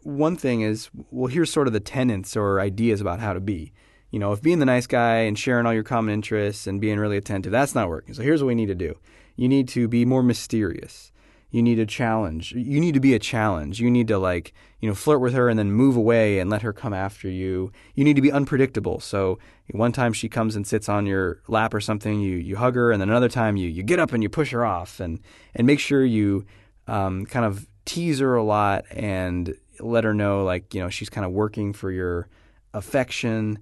one 0.03 0.37
thing 0.37 0.61
is 0.63 0.91
well 1.11 1.29
here's 1.29 1.51
sort 1.51 1.67
of 1.67 1.73
the 1.73 1.81
tenets 1.81 2.37
or 2.37 2.61
ideas 2.61 3.01
about 3.01 3.21
how 3.21 3.33
to 3.33 3.41
be 3.41 3.73
you 4.13 4.21
know 4.21 4.33
if 4.33 4.41
being 4.41 4.61
the 4.61 4.65
nice 4.65 4.87
guy 4.87 5.17
and 5.17 5.37
sharing 5.37 5.67
all 5.67 5.75
your 5.75 5.83
common 5.83 6.15
interests 6.15 6.69
and 6.69 6.81
being 6.81 7.01
really 7.01 7.17
attentive 7.17 7.51
that's 7.51 7.75
not 7.75 7.89
working 7.89 8.15
so 8.15 8.23
here's 8.23 8.41
what 8.41 8.47
we 8.49 8.55
need 8.55 8.67
to 8.67 8.75
do 8.77 8.97
you 9.35 9.49
need 9.49 9.67
to 9.67 9.89
be 9.89 10.05
more 10.05 10.23
mysterious 10.23 11.13
you 11.53 11.63
need 11.63 11.79
a 11.79 11.87
challenge. 11.87 12.53
You 12.53 12.81
need 12.81 12.95
to 12.95 13.01
be 13.01 13.15
a 13.15 13.19
challenge. 13.19 13.79
You 13.79 13.91
need 13.91 14.09
to 14.09 14.19
like, 14.19 14.55
you 14.81 14.89
know, 14.89 14.95
flirt 14.95 15.21
with 15.21 15.35
her 15.35 15.51
and 15.51 15.59
then 15.59 15.71
move 15.71 15.97
away 15.97 16.39
and 16.39 16.49
let 16.49 16.63
her 16.63 16.73
come 16.73 16.95
after 16.95 17.29
you. 17.29 17.71
You 17.95 18.05
need 18.05 18.17
to 18.17 18.23
be 18.23 18.33
unpredictable. 18.33 19.01
So 19.01 19.39
one 19.71 19.93
time 19.93 20.15
she 20.15 20.31
comes 20.31 20.57
and 20.57 20.67
sits 20.67 20.89
on 20.89 21.05
your 21.05 21.43
lap 21.49 21.75
or 21.75 21.81
something, 21.81 22.21
you 22.21 22.39
you 22.39 22.57
hug 22.57 22.75
her, 22.75 22.91
and 22.91 23.03
then 23.03 23.11
another 23.11 23.29
time 23.29 23.57
you 23.57 23.69
you 23.69 23.83
get 23.83 23.99
up 23.99 24.13
and 24.13 24.23
you 24.23 24.31
push 24.31 24.51
her 24.51 24.65
off, 24.65 24.99
and 24.99 25.21
and 25.55 25.67
make 25.67 25.79
sure 25.79 26.03
you 26.03 26.47
um, 26.89 27.27
kind 27.27 27.45
of 27.45 27.69
tease 27.85 28.21
her 28.21 28.35
a 28.35 28.43
lot 28.43 28.87
and 28.91 29.55
let 29.79 30.05
her 30.05 30.15
know 30.15 30.45
like 30.45 30.73
you 30.73 30.81
know 30.81 30.89
she's 30.89 31.11
kind 31.11 31.27
of 31.27 31.33
working 31.33 31.75
for 31.75 31.91
your 31.91 32.29
affection. 32.73 33.59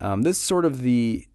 Um, 0.00 0.22
this 0.22 0.38
is 0.38 0.42
sort 0.42 0.64
of 0.64 0.82
the 0.82 1.26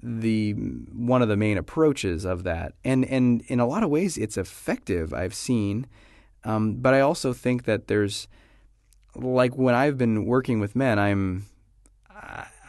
the 0.00 0.52
one 0.52 1.22
of 1.22 1.28
the 1.28 1.36
main 1.36 1.58
approaches 1.58 2.24
of 2.24 2.44
that, 2.44 2.74
and 2.84 3.04
and 3.04 3.42
in 3.48 3.60
a 3.60 3.66
lot 3.66 3.82
of 3.82 3.90
ways 3.90 4.16
it's 4.16 4.36
effective. 4.36 5.12
I've 5.12 5.34
seen, 5.34 5.86
um, 6.44 6.74
but 6.74 6.94
I 6.94 7.00
also 7.00 7.32
think 7.32 7.64
that 7.64 7.88
there's 7.88 8.28
like 9.14 9.56
when 9.56 9.74
I've 9.74 9.98
been 9.98 10.24
working 10.24 10.60
with 10.60 10.76
men, 10.76 10.98
I'm 10.98 11.46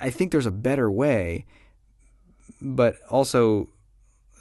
I 0.01 0.09
think 0.09 0.31
there's 0.31 0.45
a 0.45 0.51
better 0.51 0.89
way, 0.89 1.45
but 2.61 2.97
also 3.09 3.69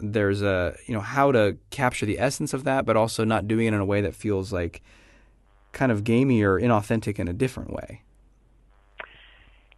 there's 0.00 0.43
a 0.43 0.77
you 0.87 0.95
know 0.95 1.00
how 1.00 1.33
to 1.33 1.57
capture 1.71 2.07
the 2.07 2.19
essence 2.19 2.55
of 2.55 2.65
that, 2.65 2.85
but 2.85 2.97
also 2.97 3.25
not 3.25 3.49
doing 3.49 3.67
it 3.67 3.75
in 3.75 3.81
a 3.81 3.85
way 3.85 4.00
that 4.00 4.15
feels 4.15 4.53
like 4.53 4.83
kind 5.73 5.93
of 5.93 6.05
gamey 6.05 6.43
or 6.43 6.59
inauthentic 6.59 7.19
in 7.19 7.29
a 7.29 7.33
different 7.33 7.73
way. 7.73 8.03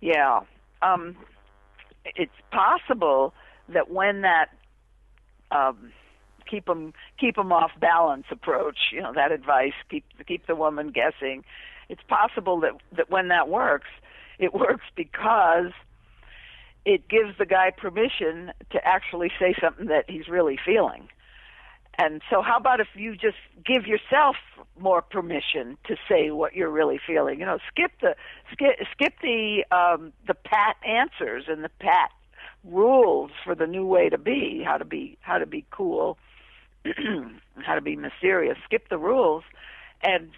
Yeah. 0.01 0.41
Um, 0.83 1.17
it's 2.05 2.33
possible 2.51 3.35
that 3.69 3.91
when 3.91 4.23
that 4.23 4.47
um, 5.51 5.93
keep 6.49 6.67
them 6.67 6.93
keep 7.19 7.37
them 7.37 7.53
off 7.53 7.71
balance 7.81 8.25
approach, 8.31 8.79
you 8.93 9.01
know, 9.01 9.13
that 9.15 9.33
advice 9.33 9.73
keep 9.91 10.05
keep 10.27 10.47
the 10.47 10.55
woman 10.55 10.91
guessing. 10.91 11.45
It's 11.89 12.03
possible 12.09 12.61
that 12.61 12.73
that 12.97 13.11
when 13.11 13.29
that 13.29 13.49
works, 13.49 13.89
it 14.39 14.55
works 14.55 14.85
because 14.97 15.73
it 16.85 17.09
gives 17.09 17.37
the 17.39 17.47
guy 17.47 17.71
permission 17.71 18.53
to 18.71 18.87
actually 18.87 19.31
say 19.39 19.55
something 19.61 19.87
that 19.87 20.09
he's 20.09 20.29
really 20.29 20.59
feeling. 20.65 21.09
And 22.01 22.23
so, 22.31 22.41
how 22.41 22.57
about 22.57 22.81
if 22.81 22.89
you 22.95 23.13
just 23.13 23.37
give 23.63 23.87
yourself 23.87 24.37
more 24.79 25.03
permission 25.03 25.77
to 25.87 25.97
say 26.09 26.31
what 26.31 26.55
you're 26.55 26.71
really 26.71 26.99
feeling? 27.07 27.39
You 27.39 27.45
know, 27.45 27.59
skip 27.69 27.93
the 28.01 28.15
skip 28.51 28.77
skip 28.91 29.15
the 29.21 29.65
um, 29.71 30.15
the 30.27 30.33
pat 30.33 30.77
answers 30.87 31.45
and 31.47 31.63
the 31.63 31.69
pat 31.79 32.11
rules 32.65 33.33
for 33.45 33.55
the 33.55 33.67
new 33.67 33.85
way 33.85 34.09
to 34.09 34.17
be, 34.17 34.63
how 34.65 34.79
to 34.79 34.85
be 34.87 35.19
how 35.21 35.37
to 35.37 35.45
be 35.45 35.67
cool, 35.71 36.17
how 37.57 37.75
to 37.75 37.83
be 37.83 37.97
mysterious. 37.97 38.57
Skip 38.65 38.89
the 38.89 38.97
rules, 38.97 39.45
and 40.03 40.31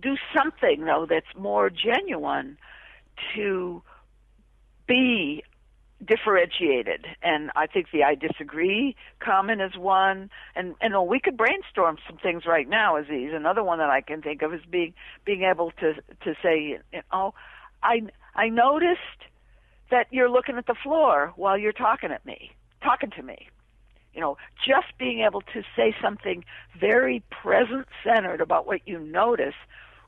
do 0.00 0.14
something 0.36 0.84
though 0.84 1.06
that's 1.10 1.34
more 1.36 1.68
genuine 1.68 2.58
to 3.34 3.82
be 4.86 5.42
differentiated. 6.04 7.06
And 7.22 7.50
I 7.56 7.66
think 7.66 7.86
the 7.92 8.04
I 8.04 8.14
disagree 8.14 8.96
comment 9.20 9.60
is 9.60 9.76
one. 9.76 10.30
And 10.54 10.74
and 10.80 10.94
we 11.06 11.20
could 11.20 11.36
brainstorm 11.36 11.98
some 12.06 12.18
things 12.18 12.44
right 12.46 12.68
now, 12.68 12.96
Aziz. 12.96 13.32
Another 13.32 13.62
one 13.62 13.78
that 13.78 13.90
I 13.90 14.00
can 14.00 14.22
think 14.22 14.42
of 14.42 14.52
is 14.52 14.60
being 14.70 14.94
being 15.24 15.42
able 15.42 15.70
to 15.80 15.94
to 15.94 16.34
say, 16.42 16.78
oh, 17.12 17.34
I 17.82 18.02
I 18.34 18.48
noticed 18.48 19.00
that 19.90 20.06
you're 20.10 20.30
looking 20.30 20.56
at 20.56 20.66
the 20.66 20.74
floor 20.82 21.32
while 21.36 21.56
you're 21.56 21.72
talking 21.72 22.10
at 22.10 22.24
me, 22.26 22.50
talking 22.82 23.10
to 23.10 23.22
me. 23.22 23.48
You 24.14 24.20
know, 24.20 24.38
just 24.66 24.96
being 24.98 25.20
able 25.20 25.42
to 25.42 25.62
say 25.76 25.94
something 26.02 26.44
very 26.78 27.22
present 27.30 27.86
centered 28.02 28.40
about 28.40 28.66
what 28.66 28.80
you 28.86 28.98
notice, 28.98 29.54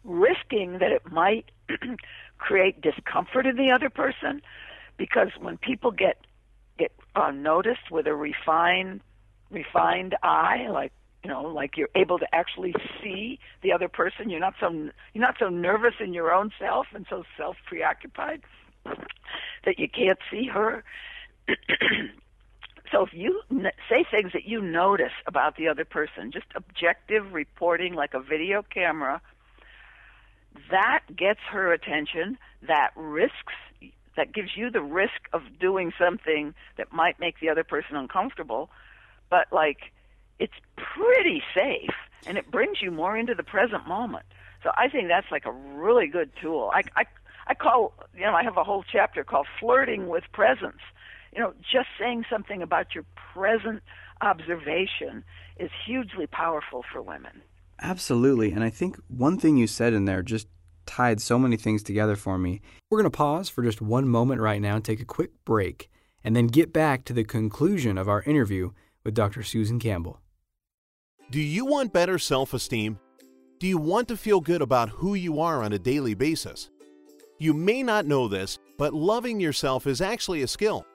risking 0.03 0.79
that 0.79 0.93
it 0.93 1.13
might 1.13 1.51
create 2.39 2.81
discomfort 2.81 3.47
in 3.47 3.57
the 3.57 3.71
other 3.71 3.91
person 3.91 4.41
because 4.99 5.29
when 5.41 5.57
people 5.57 5.91
get 5.91 6.19
get 6.79 6.93
uh, 7.17 7.31
noticed 7.31 7.91
with 7.91 8.07
a 8.07 8.15
refined 8.15 9.01
refined 9.51 10.15
eye, 10.23 10.67
like 10.71 10.93
you 11.25 11.31
know, 11.31 11.43
like 11.43 11.77
you're 11.77 11.89
able 11.95 12.19
to 12.19 12.27
actually 12.35 12.75
see 13.03 13.39
the 13.63 13.73
other 13.73 13.89
person. 13.89 14.31
You're 14.31 14.41
not 14.41 14.55
so 14.61 14.71
you're 14.71 15.25
not 15.25 15.37
so 15.39 15.49
nervous 15.49 15.95
in 16.01 16.13
your 16.13 16.33
own 16.33 16.51
self 16.59 16.87
and 16.95 17.07
so 17.09 17.25
self 17.37 17.57
preoccupied 17.67 18.43
that 18.85 19.79
you 19.79 19.89
can't 19.89 20.19
see 20.31 20.47
her. 20.47 20.85
so 22.93 23.05
if 23.05 23.13
you 23.13 23.43
n- 23.51 23.71
say 23.89 24.05
things 24.11 24.33
that 24.33 24.45
you 24.45 24.61
notice 24.61 25.13
about 25.27 25.57
the 25.57 25.69
other 25.69 25.85
person, 25.85 26.31
just 26.31 26.47
objective 26.55 27.33
reporting 27.33 27.95
like 27.95 28.15
a 28.15 28.21
video 28.21 28.63
camera, 28.63 29.21
that 30.71 31.01
gets 31.15 31.41
her 31.51 31.73
attention. 31.73 32.39
That 32.67 32.91
risks 32.97 33.55
that 34.19 34.33
gives 34.33 34.57
you 34.57 34.69
the 34.69 34.83
risk 34.83 35.29
of 35.33 35.43
doing 35.61 35.93
something 35.97 36.53
that 36.77 36.93
might 36.93 37.21
make 37.21 37.39
the 37.39 37.49
other 37.49 37.63
person 37.63 37.95
uncomfortable, 37.95 38.69
but 39.31 39.47
like 39.53 39.93
it's 40.41 40.59
pretty 40.77 41.41
safe 41.55 41.95
and 42.27 42.37
it 42.37 42.51
brings 42.51 42.83
you 42.83 42.91
more 42.91 43.17
into 43.17 43.37
the 43.37 43.45
present 43.45 43.87
moment. 43.87 44.27
So 44.65 44.71
I 44.77 44.89
think 44.89 45.07
that's 45.07 45.31
like 45.31 45.47
a 45.47 45.53
really 45.53 46.09
good 46.09 46.33
tool. 46.43 46.69
I 46.75 46.83
I 46.97 47.05
I 47.47 47.55
call 47.55 47.95
you 48.13 48.23
know 48.23 48.35
I 48.35 48.43
have 48.43 48.57
a 48.57 48.65
whole 48.65 48.85
chapter 48.91 49.23
called 49.23 49.47
flirting 49.61 50.09
with 50.09 50.25
presence. 50.33 50.83
You 51.33 51.41
know, 51.41 51.55
just 51.61 51.87
saying 51.97 52.25
something 52.29 52.61
about 52.61 52.97
your 52.97 53.05
present 53.33 53.85
observation 54.21 55.23
is 55.61 55.71
hugely 55.87 56.27
powerful 56.27 56.85
for 56.93 57.01
women. 57.01 57.43
Absolutely, 57.81 58.51
and 58.51 58.65
I 58.65 58.71
think 58.71 58.99
one 59.07 59.39
thing 59.39 59.57
you 59.57 59.69
said 59.69 59.93
in 59.93 60.07
there 60.07 60.23
just 60.23 60.49
tied 60.89 61.21
so 61.21 61.39
many 61.39 61.57
things 61.57 61.83
together 61.85 62.17
for 62.17 62.39
me. 62.39 62.61
We're 62.91 62.99
going 62.99 63.11
to 63.11 63.17
pause 63.17 63.49
for 63.49 63.63
just 63.63 63.81
one 63.81 64.09
moment 64.09 64.41
right 64.41 64.61
now 64.61 64.75
and 64.77 64.85
take 64.85 65.01
a 65.01 65.05
quick 65.05 65.31
break, 65.45 65.91
and 66.25 66.35
then 66.35 66.49
get 66.49 66.73
back 66.73 67.05
to 67.05 67.13
the 67.13 67.23
conclusion 67.23 67.97
of 67.97 68.09
our 68.09 68.23
interview 68.23 68.73
with 69.05 69.15
Dr. 69.15 69.43
Susan 69.43 69.79
Campbell. 69.79 70.21
Do 71.31 71.41
you 71.41 71.67
want 71.67 71.93
better 71.93 72.19
self 72.19 72.55
esteem? 72.55 72.99
Do 73.61 73.67
you 73.67 73.77
want 73.77 74.09
to 74.09 74.17
feel 74.17 74.41
good 74.41 74.63
about 74.63 74.89
who 74.89 75.15
you 75.15 75.41
are 75.41 75.63
on 75.63 75.73
a 75.73 75.79
daily 75.79 76.15
basis? 76.15 76.71
You 77.39 77.53
may 77.53 77.83
not 77.83 78.07
know 78.07 78.27
this, 78.27 78.59
but 78.79 78.95
loving 78.95 79.39
yourself 79.39 79.87
is 79.87 80.01
actually 80.01 80.43
a 80.43 80.49
skill. 80.49 80.87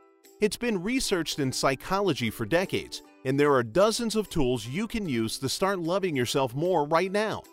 It's 0.41 0.57
been 0.57 0.81
researched 0.81 1.39
in 1.39 1.51
psychology 1.51 2.29
for 2.29 2.45
decades, 2.45 3.01
and 3.25 3.39
there 3.39 3.53
are 3.53 3.63
dozens 3.63 4.15
of 4.15 4.29
tools 4.29 4.67
you 4.67 4.87
can 4.87 5.07
use 5.07 5.37
to 5.39 5.47
start 5.47 5.79
loving 5.79 6.15
yourself 6.15 6.55
more 6.55 6.85
right 6.85 7.11
now. 7.11 7.43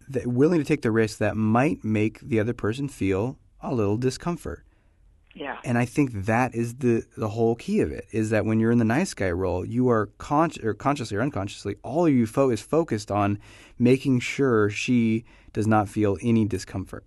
that 0.07 0.27
willing 0.27 0.59
to 0.59 0.65
take 0.65 0.83
the 0.83 0.91
risk 0.91 1.17
that 1.17 1.35
might 1.35 1.83
make 1.83 2.19
the 2.19 2.39
other 2.39 2.53
person 2.53 2.87
feel 2.87 3.39
a 3.59 3.73
little 3.73 3.97
discomfort. 3.97 4.63
Yeah. 5.33 5.57
And 5.63 5.77
I 5.77 5.85
think 5.85 6.25
that 6.25 6.53
is 6.55 6.75
the 6.75 7.05
the 7.17 7.29
whole 7.29 7.55
key 7.55 7.79
of 7.81 7.91
it 7.91 8.05
is 8.11 8.29
that 8.31 8.45
when 8.45 8.59
you're 8.59 8.71
in 8.71 8.79
the 8.79 8.85
nice 8.85 9.13
guy 9.13 9.31
role, 9.31 9.65
you 9.65 9.89
are 9.89 10.07
con- 10.17 10.51
or 10.63 10.73
consciously 10.73 11.17
or 11.17 11.21
unconsciously, 11.21 11.75
all 11.83 12.05
of 12.05 12.13
you 12.13 12.25
fo- 12.25 12.49
is 12.49 12.61
focused 12.61 13.11
on 13.11 13.39
making 13.79 14.19
sure 14.19 14.69
she 14.69 15.23
does 15.53 15.67
not 15.67 15.89
feel 15.89 16.17
any 16.21 16.45
discomfort. 16.45 17.05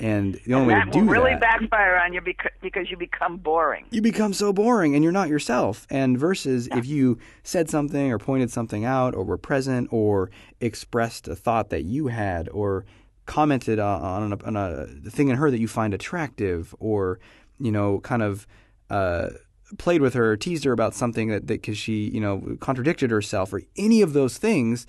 And 0.00 0.40
the 0.46 0.54
only 0.54 0.56
and 0.56 0.66
way 0.66 0.74
that 0.74 0.84
to 0.86 0.90
do 0.92 1.04
will 1.04 1.12
really 1.12 1.32
that, 1.32 1.40
backfire 1.40 1.98
on 1.98 2.14
you 2.14 2.22
because, 2.22 2.50
because 2.62 2.90
you 2.90 2.96
become 2.96 3.36
boring. 3.36 3.84
you 3.90 4.00
become 4.00 4.32
so 4.32 4.52
boring 4.52 4.94
and 4.94 5.04
you're 5.04 5.12
not 5.12 5.28
yourself. 5.28 5.86
And 5.90 6.18
versus 6.18 6.66
if 6.72 6.86
you 6.86 7.18
said 7.42 7.68
something 7.68 8.10
or 8.10 8.18
pointed 8.18 8.50
something 8.50 8.86
out 8.86 9.14
or 9.14 9.22
were 9.22 9.36
present 9.36 9.88
or 9.92 10.30
expressed 10.60 11.28
a 11.28 11.36
thought 11.36 11.68
that 11.70 11.84
you 11.84 12.06
had 12.06 12.48
or 12.48 12.86
commented 13.26 13.78
on, 13.78 14.02
on, 14.02 14.32
a, 14.32 14.44
on 14.44 14.56
a 14.56 15.10
thing 15.10 15.28
in 15.28 15.36
her 15.36 15.50
that 15.50 15.60
you 15.60 15.68
find 15.68 15.94
attractive 15.94 16.74
or, 16.80 17.20
you 17.58 17.72
know, 17.72 18.00
kind 18.00 18.22
of 18.22 18.46
uh, 18.90 19.30
played 19.78 20.00
with 20.00 20.14
her 20.14 20.32
or 20.32 20.36
teased 20.36 20.64
her 20.64 20.72
about 20.72 20.94
something 20.94 21.28
that 21.28 21.46
because 21.46 21.78
she, 21.78 22.08
you 22.08 22.20
know, 22.20 22.56
contradicted 22.60 23.10
herself 23.10 23.52
or 23.52 23.62
any 23.76 24.02
of 24.02 24.12
those 24.12 24.38
things, 24.38 24.86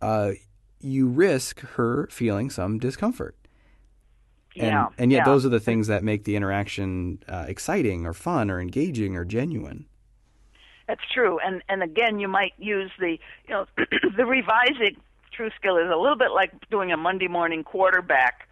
uh, 0.00 0.32
you 0.80 1.06
risk 1.06 1.60
her 1.60 2.08
feeling 2.10 2.50
some 2.50 2.78
discomfort. 2.78 3.36
And, 4.56 4.66
yeah. 4.66 4.86
and 4.96 5.12
yet 5.12 5.18
yeah. 5.18 5.24
those 5.24 5.44
are 5.44 5.50
the 5.50 5.60
things 5.60 5.86
that 5.88 6.02
make 6.02 6.24
the 6.24 6.34
interaction 6.34 7.22
uh, 7.28 7.44
exciting 7.46 8.06
or 8.06 8.14
fun 8.14 8.50
or 8.50 8.58
engaging 8.60 9.14
or 9.14 9.24
genuine. 9.24 9.86
That's 10.88 11.02
true. 11.12 11.38
And 11.44 11.62
and 11.68 11.82
again, 11.82 12.20
you 12.20 12.28
might 12.28 12.52
use 12.58 12.90
the 12.98 13.18
you 13.48 13.50
know 13.50 13.66
the 14.16 14.24
revising 14.24 14.96
truth 15.36 15.52
skill 15.58 15.76
is 15.76 15.90
a 15.92 15.96
little 15.96 16.16
bit 16.16 16.30
like 16.34 16.52
doing 16.70 16.92
a 16.92 16.96
Monday 16.96 17.28
morning 17.28 17.62
quarterback 17.62 18.48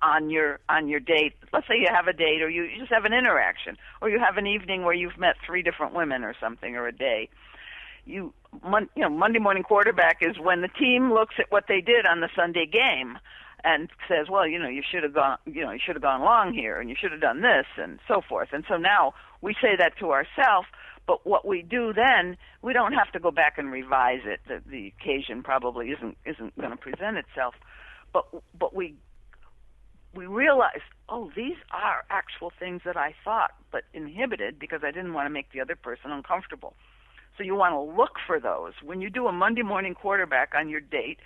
on 0.00 0.30
your 0.30 0.60
on 0.68 0.88
your 0.88 1.00
date. 1.00 1.34
Let's 1.52 1.66
say 1.66 1.74
you 1.78 1.88
have 1.92 2.06
a 2.06 2.12
date 2.12 2.42
or 2.42 2.48
you, 2.48 2.64
you 2.64 2.78
just 2.78 2.92
have 2.92 3.04
an 3.04 3.12
interaction 3.12 3.76
or 4.00 4.08
you 4.08 4.18
have 4.20 4.36
an 4.36 4.46
evening 4.46 4.84
where 4.84 4.94
you've 4.94 5.18
met 5.18 5.36
three 5.44 5.62
different 5.62 5.94
women 5.94 6.22
or 6.22 6.34
something 6.40 6.76
or 6.76 6.86
a 6.86 6.92
day. 6.92 7.28
You 8.04 8.32
mon, 8.62 8.88
you 8.94 9.02
know 9.02 9.10
Monday 9.10 9.40
morning 9.40 9.64
quarterback 9.64 10.18
is 10.20 10.38
when 10.38 10.60
the 10.60 10.68
team 10.68 11.12
looks 11.12 11.34
at 11.38 11.50
what 11.50 11.64
they 11.68 11.80
did 11.80 12.06
on 12.06 12.20
the 12.20 12.28
Sunday 12.36 12.66
game 12.66 13.18
and 13.64 13.88
says, 14.06 14.28
well, 14.30 14.46
you 14.46 14.58
know, 14.58 14.68
you 14.68 14.82
should 14.88 15.02
have 15.02 15.12
gone, 15.12 15.36
you 15.44 15.62
know, 15.62 15.72
you 15.72 15.80
should 15.84 15.96
have 15.96 16.02
gone 16.02 16.20
long 16.20 16.54
here, 16.54 16.80
and 16.80 16.88
you 16.88 16.94
should 16.98 17.10
have 17.10 17.20
done 17.20 17.42
this, 17.42 17.66
and 17.76 17.98
so 18.06 18.20
forth. 18.20 18.50
And 18.52 18.64
so 18.68 18.76
now 18.76 19.14
we 19.40 19.54
say 19.60 19.74
that 19.76 19.98
to 19.98 20.12
ourselves. 20.12 20.68
But 21.08 21.26
what 21.26 21.46
we 21.46 21.62
do 21.62 21.94
then, 21.94 22.36
we 22.60 22.74
don't 22.74 22.92
have 22.92 23.10
to 23.12 23.18
go 23.18 23.30
back 23.30 23.54
and 23.56 23.72
revise 23.72 24.20
it. 24.26 24.40
The, 24.46 24.60
the 24.70 24.92
occasion 25.00 25.42
probably 25.42 25.88
isn't 25.88 26.18
isn't 26.26 26.56
going 26.56 26.70
to 26.70 26.76
present 26.76 27.16
itself. 27.16 27.54
But 28.12 28.26
but 28.56 28.74
we 28.76 28.94
we 30.14 30.26
realize, 30.26 30.82
oh, 31.08 31.30
these 31.34 31.56
are 31.70 32.04
actual 32.10 32.52
things 32.58 32.82
that 32.84 32.98
I 32.98 33.14
thought, 33.24 33.52
but 33.72 33.84
inhibited 33.94 34.58
because 34.58 34.80
I 34.84 34.90
didn't 34.90 35.14
want 35.14 35.24
to 35.26 35.30
make 35.30 35.50
the 35.50 35.62
other 35.62 35.76
person 35.76 36.10
uncomfortable. 36.10 36.74
So 37.38 37.42
you 37.42 37.54
want 37.54 37.72
to 37.72 37.80
look 37.80 38.16
for 38.26 38.38
those. 38.38 38.74
When 38.84 39.00
you 39.00 39.08
do 39.08 39.28
a 39.28 39.32
Monday 39.32 39.62
morning 39.62 39.94
quarterback 39.94 40.52
on 40.54 40.68
your 40.68 40.80
date, 40.80 41.20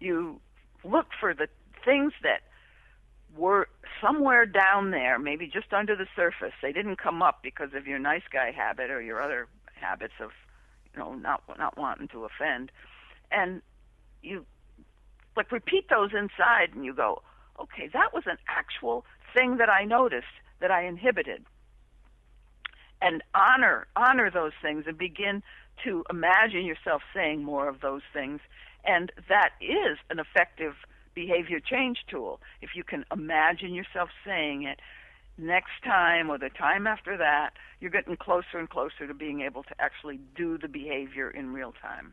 you 0.00 0.40
look 0.82 1.08
for 1.20 1.34
the 1.34 1.48
things 1.84 2.14
that 2.22 2.40
were 3.36 3.68
somewhere 4.00 4.46
down 4.46 4.90
there, 4.90 5.18
maybe 5.18 5.46
just 5.46 5.72
under 5.72 5.96
the 5.96 6.06
surface. 6.14 6.52
They 6.62 6.72
didn't 6.72 6.96
come 6.96 7.22
up 7.22 7.40
because 7.42 7.70
of 7.74 7.86
your 7.86 7.98
nice 7.98 8.22
guy 8.32 8.52
habit 8.52 8.90
or 8.90 9.00
your 9.00 9.20
other 9.20 9.48
habits 9.74 10.14
of, 10.20 10.30
you 10.92 11.00
know, 11.00 11.14
not 11.14 11.42
not 11.58 11.76
wanting 11.76 12.08
to 12.08 12.24
offend, 12.24 12.72
and 13.30 13.62
you 14.22 14.44
like 15.36 15.52
repeat 15.52 15.88
those 15.90 16.10
inside, 16.12 16.74
and 16.74 16.84
you 16.84 16.94
go, 16.94 17.22
okay, 17.60 17.88
that 17.92 18.14
was 18.14 18.24
an 18.26 18.38
actual 18.48 19.04
thing 19.34 19.58
that 19.58 19.68
I 19.68 19.84
noticed 19.84 20.26
that 20.60 20.70
I 20.70 20.86
inhibited, 20.86 21.44
and 23.02 23.22
honor 23.34 23.86
honor 23.94 24.30
those 24.30 24.52
things 24.62 24.84
and 24.86 24.96
begin 24.96 25.42
to 25.84 26.04
imagine 26.08 26.64
yourself 26.64 27.02
saying 27.14 27.44
more 27.44 27.68
of 27.68 27.80
those 27.80 28.02
things, 28.12 28.40
and 28.84 29.12
that 29.28 29.50
is 29.60 29.98
an 30.08 30.18
effective 30.18 30.74
behavior 31.16 31.58
change 31.58 32.04
tool. 32.08 32.40
If 32.60 32.76
you 32.76 32.84
can 32.84 33.04
imagine 33.10 33.74
yourself 33.74 34.10
saying 34.24 34.62
it 34.62 34.78
next 35.36 35.82
time 35.84 36.30
or 36.30 36.38
the 36.38 36.50
time 36.50 36.86
after 36.86 37.16
that, 37.16 37.54
you're 37.80 37.90
getting 37.90 38.16
closer 38.16 38.58
and 38.58 38.70
closer 38.70 39.08
to 39.08 39.14
being 39.14 39.40
able 39.40 39.64
to 39.64 39.74
actually 39.80 40.20
do 40.36 40.58
the 40.58 40.68
behavior 40.68 41.28
in 41.28 41.52
real 41.52 41.74
time. 41.82 42.12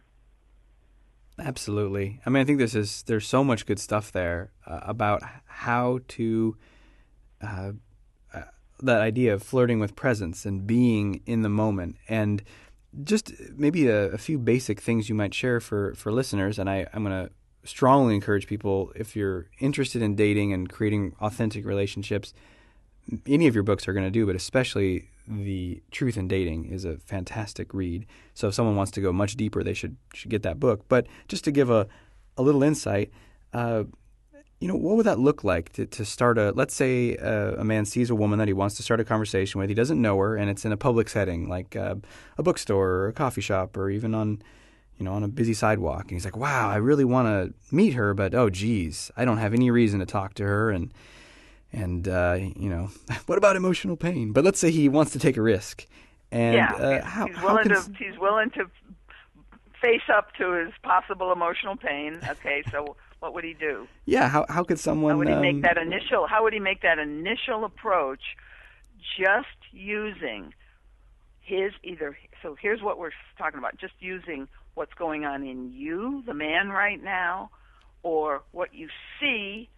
Absolutely. 1.38 2.22
I 2.26 2.30
mean, 2.30 2.42
I 2.42 2.46
think 2.46 2.60
this 2.60 2.76
is 2.76 3.04
there's 3.04 3.28
so 3.28 3.44
much 3.44 3.66
good 3.66 3.80
stuff 3.80 4.12
there 4.12 4.52
uh, 4.66 4.80
about 4.84 5.22
how 5.46 6.00
to 6.10 6.56
uh, 7.42 7.72
uh, 8.34 8.42
that 8.82 9.02
idea 9.02 9.34
of 9.34 9.44
flirting 9.44 9.80
with 9.80 9.96
presence 9.96 10.46
and 10.46 10.66
being 10.66 11.22
in 11.26 11.42
the 11.42 11.50
moment 11.50 11.98
and 12.08 12.44
just 13.04 13.34
maybe 13.56 13.88
a, 13.88 14.12
a 14.12 14.18
few 14.20 14.38
basic 14.38 14.80
things 14.80 15.10
you 15.10 15.16
might 15.16 15.34
share 15.34 15.60
for 15.60 15.96
for 15.96 16.12
listeners. 16.12 16.60
And 16.60 16.70
I, 16.70 16.86
I'm 16.94 17.04
going 17.04 17.26
to 17.26 17.34
strongly 17.64 18.16
encourage 18.16 18.48
people 18.48 18.92
if 18.96 19.16
you're 19.16 19.48
interested 19.60 20.02
in 20.02 20.16
dating 20.16 20.54
and 20.54 20.70
creating 20.70 21.16
authentic 21.22 21.66
relationships 21.66 22.34
any 23.28 23.48
of 23.48 23.54
your 23.54 23.64
books 23.64 23.88
are 23.88 23.94
going 23.94 24.06
to 24.06 24.12
do 24.12 24.26
but 24.26 24.36
especially 24.36 25.10
the 25.28 25.82
truth 25.92 26.18
in 26.18 26.28
dating 26.28 26.66
is 26.66 26.84
a 26.86 26.98
fantastic 26.98 27.74
read. 27.74 28.06
So 28.34 28.50
if 28.50 28.54
someone 28.54 28.76
wants 28.76 28.92
to 28.94 29.02
go 29.02 29.14
much 29.14 29.36
deeper 29.36 29.64
they 29.64 29.74
should 29.74 29.96
should 30.14 30.32
get 30.32 30.44
that 30.44 30.60
book. 30.60 30.86
But 30.88 31.08
just 31.28 31.44
to 31.46 31.52
give 31.52 31.70
a, 31.70 31.88
a 32.38 32.42
little 32.42 32.64
insight 32.64 33.12
uh, 33.54 33.84
you 34.60 34.68
know 34.68 34.76
what 34.76 34.96
would 34.96 35.06
that 35.06 35.20
look 35.20 35.44
like 35.44 35.72
to, 35.74 35.86
to 35.86 36.06
start 36.06 36.38
a 36.38 36.52
let's 36.52 36.74
say 36.74 37.16
a, 37.18 37.56
a, 37.60 37.64
man 37.64 37.86
sees 37.86 38.10
a 38.10 38.16
woman 38.16 38.40
that 38.40 38.48
he 38.48 38.54
wants 38.54 38.76
to 38.76 38.84
start 38.84 39.00
a 39.00 39.04
conversation 39.04 39.60
with. 39.60 39.70
He 39.70 39.76
doesn't 39.76 40.02
know 40.02 40.18
her 40.18 40.36
and 40.36 40.50
it's 40.50 40.66
in 40.66 40.72
a 40.72 40.78
public 40.78 41.10
setting 41.10 41.50
like 41.50 41.76
uh, 41.76 41.96
a 42.38 42.44
bookstore 42.44 42.90
or 42.90 43.08
a 43.10 43.14
coffee 43.14 43.42
shop 43.42 43.78
or 43.78 43.90
even 43.90 44.16
on 44.16 44.42
you 44.98 45.06
know, 45.06 45.14
on 45.14 45.24
a 45.24 45.28
busy 45.28 45.54
sidewalk. 45.54 46.04
And 46.04 46.12
he's 46.12 46.26
like, 46.26 46.38
wow, 46.38 46.70
I 46.70 46.78
really 46.78 47.06
want 47.06 47.28
to 47.28 47.76
meet 47.76 47.94
her, 47.94 48.14
but 48.14 48.34
oh, 48.34 48.50
geez, 48.50 49.12
I 49.18 49.26
don't 49.26 49.38
have 49.38 49.54
any 49.54 49.72
reason 49.72 50.00
to 50.00 50.06
talk 50.06 50.34
to 50.36 50.44
her. 50.44 50.72
And, 50.72 50.94
and 51.72 52.08
uh, 52.08 52.38
you 52.40 52.70
know, 52.70 52.90
what 53.26 53.38
about 53.38 53.56
emotional 53.56 53.98
pain? 53.98 54.32
But 54.32 54.44
let's 54.44 54.60
say 54.60 54.72
he 54.72 54.90
wants 54.90 55.12
to 55.14 55.20
take 55.20 55.38
a 55.38 55.42
risk. 55.42 55.86
And 56.32 56.56
yeah, 56.56 56.74
uh, 56.74 57.06
how, 57.06 57.28
he's 57.28 57.42
willing 57.42 57.70
to 57.70 57.92
he's 58.00 58.18
willing 58.18 58.50
to 58.52 58.66
face 59.80 60.02
up 60.12 60.34
to 60.36 60.54
his 60.54 60.74
possible 60.82 61.32
emotional 61.32 61.76
pain. 61.76 62.20
Okay, 62.28 62.64
so 62.72 62.96
what 63.20 63.36
would 63.36 63.44
he 63.44 63.54
do? 63.54 63.88
Yeah, 64.06 64.28
how 64.30 64.48
how 64.50 64.64
could 64.64 64.80
someone? 64.80 65.12
How 65.12 65.18
would 65.20 65.28
he 65.28 65.34
um... 65.36 65.42
make 65.42 65.62
that 65.62 65.78
initial? 65.78 66.26
How 66.26 66.42
would 66.42 66.54
he 66.54 66.60
make 66.60 66.82
that 66.82 66.98
initial 66.98 67.66
approach? 67.66 68.22
Just 69.16 69.58
using 69.72 70.56
his 71.42 71.72
either. 71.84 72.18
So 72.42 72.56
here's 72.60 72.82
what 72.82 72.98
we're 72.98 73.12
talking 73.38 73.60
about. 73.60 73.78
Just 73.78 73.94
using 74.00 74.48
what's 74.76 74.94
going 74.94 75.26
on 75.26 75.44
in 75.44 75.72
you, 75.72 76.24
the 76.26 76.34
man, 76.34 76.70
right 76.70 77.02
now, 77.02 77.50
or 78.02 78.44
what 78.52 78.74
you 78.74 78.90
see 79.20 79.70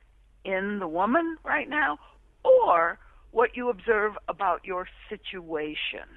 in 0.43 0.79
the 0.79 0.87
woman 0.87 1.37
right 1.43 1.69
now, 1.69 1.97
or 2.43 2.97
what 3.31 3.55
you 3.55 3.69
observe 3.69 4.13
about 4.27 4.63
your 4.63 4.87
situation. 5.09 6.07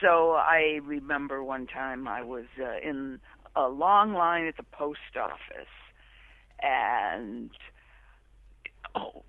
So 0.00 0.32
I 0.32 0.80
remember 0.82 1.42
one 1.42 1.66
time 1.66 2.08
I 2.08 2.22
was 2.22 2.46
uh, 2.58 2.88
in 2.88 3.20
a 3.56 3.68
long 3.68 4.14
line 4.14 4.46
at 4.46 4.56
the 4.56 4.62
post 4.62 5.16
office, 5.20 5.68
and 6.62 7.50
oh, 8.94 9.24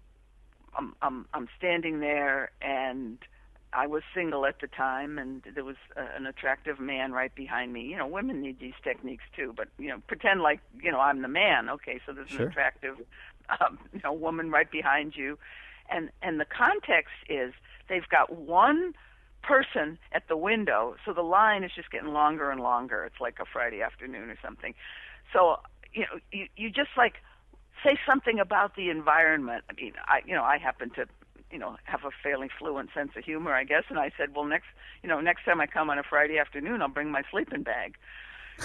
I'm 0.77 0.93
I'm 1.01 1.25
I'm 1.33 1.47
standing 1.57 1.99
there, 1.99 2.51
and 2.61 3.17
I 3.73 3.87
was 3.87 4.03
single 4.13 4.45
at 4.45 4.59
the 4.59 4.67
time, 4.67 5.17
and 5.17 5.41
there 5.55 5.63
was 5.63 5.77
a, 5.95 6.15
an 6.15 6.25
attractive 6.25 6.79
man 6.79 7.11
right 7.13 7.33
behind 7.33 7.71
me. 7.71 7.81
You 7.81 7.97
know, 7.97 8.07
women 8.07 8.41
need 8.41 8.59
these 8.59 8.73
techniques 8.83 9.23
too, 9.35 9.53
but 9.55 9.69
you 9.77 9.89
know, 9.89 10.01
pretend 10.07 10.41
like 10.41 10.59
you 10.81 10.91
know 10.91 10.99
I'm 10.99 11.21
the 11.21 11.27
man. 11.27 11.69
Okay, 11.69 11.99
so 12.05 12.13
there's 12.13 12.29
sure. 12.29 12.45
an 12.45 12.51
attractive, 12.51 12.97
um, 13.59 13.79
you 13.93 14.01
know, 14.03 14.13
woman 14.13 14.51
right 14.51 14.69
behind 14.69 15.15
you, 15.15 15.37
and 15.89 16.09
and 16.21 16.39
the 16.39 16.45
context 16.45 17.13
is 17.29 17.53
they've 17.87 18.07
got 18.09 18.35
one 18.35 18.93
person 19.41 19.97
at 20.11 20.27
the 20.27 20.37
window, 20.37 20.95
so 21.05 21.13
the 21.13 21.23
line 21.23 21.63
is 21.63 21.71
just 21.73 21.89
getting 21.91 22.13
longer 22.13 22.51
and 22.51 22.61
longer. 22.61 23.05
It's 23.05 23.19
like 23.21 23.37
a 23.39 23.45
Friday 23.45 23.81
afternoon 23.81 24.29
or 24.29 24.37
something. 24.43 24.73
So 25.31 25.59
you 25.93 26.01
know, 26.01 26.19
you 26.31 26.47
you 26.57 26.69
just 26.69 26.91
like 26.97 27.15
say 27.85 27.97
something 28.05 28.39
about 28.39 28.75
the 28.75 28.89
environment. 28.89 29.63
I 29.69 29.73
mean, 29.73 29.93
I 30.07 30.21
you 30.25 30.35
know 30.35 30.43
I 30.43 30.57
happen 30.57 30.89
to 30.91 31.05
you 31.51 31.59
know 31.59 31.77
have 31.83 32.03
a 32.03 32.11
fairly 32.23 32.49
fluent 32.57 32.89
sense 32.93 33.11
of 33.15 33.23
humor, 33.23 33.53
I 33.53 33.63
guess. 33.63 33.83
And 33.89 33.99
I 33.99 34.11
said, 34.17 34.35
well, 34.35 34.45
next 34.45 34.67
you 35.03 35.09
know 35.09 35.19
next 35.19 35.45
time 35.45 35.61
I 35.61 35.67
come 35.67 35.89
on 35.89 35.99
a 35.99 36.03
Friday 36.03 36.37
afternoon, 36.37 36.81
I'll 36.81 36.87
bring 36.87 37.11
my 37.11 37.23
sleeping 37.29 37.63
bag. 37.63 37.95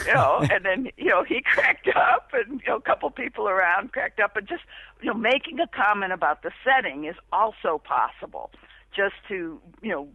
You 0.07 0.15
know, 0.15 0.41
and 0.51 0.65
then 0.65 0.91
you 0.97 1.11
know 1.11 1.25
he 1.25 1.43
cracked 1.45 1.89
up, 1.89 2.31
and 2.33 2.61
you 2.61 2.69
know 2.69 2.77
a 2.77 2.81
couple 2.81 3.11
people 3.11 3.49
around 3.49 3.93
cracked 3.93 4.21
up, 4.21 4.37
and 4.37 4.47
just 4.47 4.63
you 5.01 5.09
know 5.09 5.19
making 5.19 5.61
a 5.61 5.67
comment 5.67 6.13
about 6.13 6.43
the 6.43 6.51
setting 6.65 7.05
is 7.05 7.17
also 7.33 7.81
possible. 7.83 8.51
Just 8.95 9.15
to 9.29 9.61
you 9.83 9.91
know, 9.91 10.09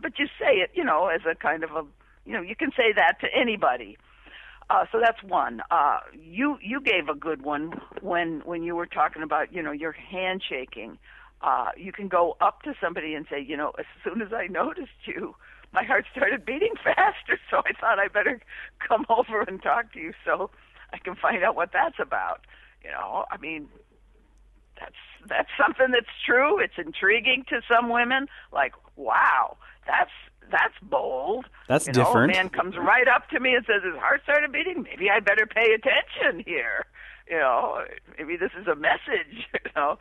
but 0.00 0.18
you 0.18 0.26
say 0.38 0.56
it 0.56 0.70
you 0.74 0.84
know 0.84 1.06
as 1.06 1.22
a 1.30 1.34
kind 1.34 1.64
of 1.64 1.70
a 1.72 1.84
you 2.24 2.32
know 2.32 2.42
you 2.42 2.56
can 2.56 2.70
say 2.70 2.92
that 2.94 3.20
to 3.20 3.28
anybody. 3.34 3.96
Uh, 4.68 4.84
so 4.92 5.00
that's 5.02 5.20
one. 5.24 5.60
Uh, 5.72 5.98
you 6.14 6.56
you 6.62 6.80
gave 6.80 7.08
a 7.08 7.14
good 7.14 7.42
one 7.42 7.72
when 8.02 8.40
when 8.44 8.62
you 8.62 8.76
were 8.76 8.86
talking 8.86 9.22
about 9.22 9.52
you 9.52 9.62
know 9.62 9.72
your 9.72 9.92
handshaking 9.92 10.96
uh, 11.42 11.70
you 11.76 11.92
can 11.92 12.08
go 12.08 12.36
up 12.40 12.62
to 12.62 12.74
somebody 12.80 13.14
and 13.14 13.26
say, 13.30 13.40
you 13.40 13.56
know, 13.56 13.72
as 13.78 13.86
soon 14.04 14.20
as 14.20 14.32
I 14.32 14.46
noticed 14.46 15.06
you, 15.06 15.34
my 15.72 15.84
heart 15.84 16.04
started 16.10 16.44
beating 16.44 16.74
faster, 16.84 17.38
so 17.50 17.58
I 17.58 17.72
thought 17.80 17.98
I 17.98 18.08
better 18.08 18.40
come 18.86 19.06
over 19.10 19.42
and 19.42 19.62
talk 19.62 19.92
to 19.92 20.00
you 20.00 20.12
so 20.24 20.50
I 20.92 20.98
can 20.98 21.14
find 21.14 21.42
out 21.42 21.56
what 21.56 21.70
that's 21.72 21.98
about. 22.00 22.40
You 22.84 22.90
know, 22.90 23.24
I 23.30 23.36
mean, 23.36 23.68
that's 24.78 24.94
that's 25.26 25.50
something 25.62 25.90
that's 25.90 26.06
true. 26.24 26.58
It's 26.58 26.74
intriguing 26.78 27.44
to 27.50 27.60
some 27.70 27.90
women. 27.90 28.26
Like, 28.52 28.72
wow, 28.96 29.58
that's 29.86 30.10
that's 30.50 30.74
bold. 30.82 31.46
That's 31.68 31.86
you 31.86 31.92
know, 31.92 32.04
different. 32.04 32.32
A 32.32 32.36
man 32.36 32.48
comes 32.48 32.76
right 32.76 33.06
up 33.06 33.28
to 33.30 33.40
me 33.40 33.54
and 33.54 33.64
says 33.66 33.82
his 33.84 33.98
heart 34.00 34.22
started 34.24 34.50
beating. 34.52 34.82
Maybe 34.82 35.10
I 35.10 35.20
better 35.20 35.46
pay 35.46 35.74
attention 35.74 36.42
here. 36.44 36.86
You 37.28 37.36
know, 37.36 37.84
maybe 38.18 38.36
this 38.36 38.50
is 38.60 38.66
a 38.66 38.74
message. 38.74 39.46
You 39.62 39.70
know, 39.76 39.98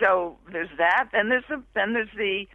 so 0.00 0.36
there's 0.56 0.78
that. 0.78 1.10
Then 1.12 1.28
there's 1.28 1.44
the 1.50 1.62
then 1.74 1.92
there's 1.92 2.08
the 2.16 2.48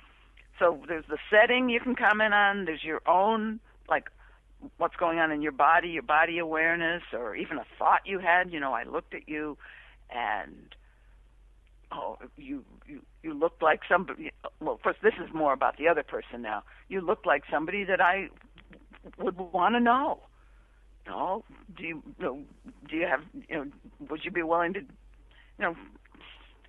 so 0.58 0.80
there's 0.88 1.06
the 1.08 1.20
setting 1.30 1.70
you 1.70 1.80
can 1.80 1.96
comment 1.96 2.34
on. 2.34 2.66
There's 2.66 2.84
your 2.84 3.02
own 3.08 3.60
like 3.88 4.10
what's 4.78 4.96
going 4.96 5.20
on 5.20 5.32
in 5.32 5.44
your 5.44 5.52
body, 5.52 5.90
your 5.90 6.02
body 6.02 6.40
awareness, 6.40 7.04
or 7.14 7.36
even 7.36 7.60
a 7.60 7.66
thought 7.78 8.02
you 8.06 8.18
had. 8.18 8.52
You 8.52 8.60
know, 8.60 8.74
I 8.74 8.86
looked 8.86 9.14
at 9.14 9.30
you, 9.30 9.56
and 10.10 10.74
oh, 11.92 12.18
you 12.38 12.66
you 12.88 13.02
you 13.22 13.36
looked 13.36 13.62
like 13.62 13.82
somebody. 13.88 14.32
Well, 14.60 14.74
of 14.74 14.82
course, 14.82 14.98
this 15.04 15.14
is 15.24 15.32
more 15.32 15.54
about 15.54 15.78
the 15.78 15.88
other 15.88 16.02
person 16.02 16.42
now. 16.42 16.64
You 16.90 17.02
looked 17.02 17.28
like 17.28 17.44
somebody 17.52 17.84
that 17.84 18.02
I 18.02 18.30
would 19.20 19.38
want 19.38 19.76
to 19.76 19.80
know. 19.80 20.22
Know, 21.08 21.44
do 21.78 21.84
you, 21.84 22.04
do 22.20 22.96
you 22.96 23.06
have 23.08 23.22
you 23.48 23.56
know? 23.56 23.66
Would 24.10 24.24
you 24.24 24.32
be 24.32 24.44
willing 24.44 24.74
to, 24.74 24.80
you 24.80 24.88
know, 25.60 25.76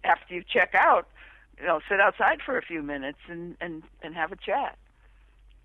after 0.05 0.35
you 0.35 0.43
check 0.47 0.75
out, 0.75 1.09
you 1.63 1.69
know, 1.69 1.81
sit 1.89 2.01
outside 2.01 2.41
for 2.45 2.59
a 2.59 2.63
few 2.63 2.83
minutes 2.83 3.19
and 3.29 3.57
and 3.61 3.85
and 4.03 4.15
have 4.17 4.33
a 4.33 4.37
chat. 4.37 4.77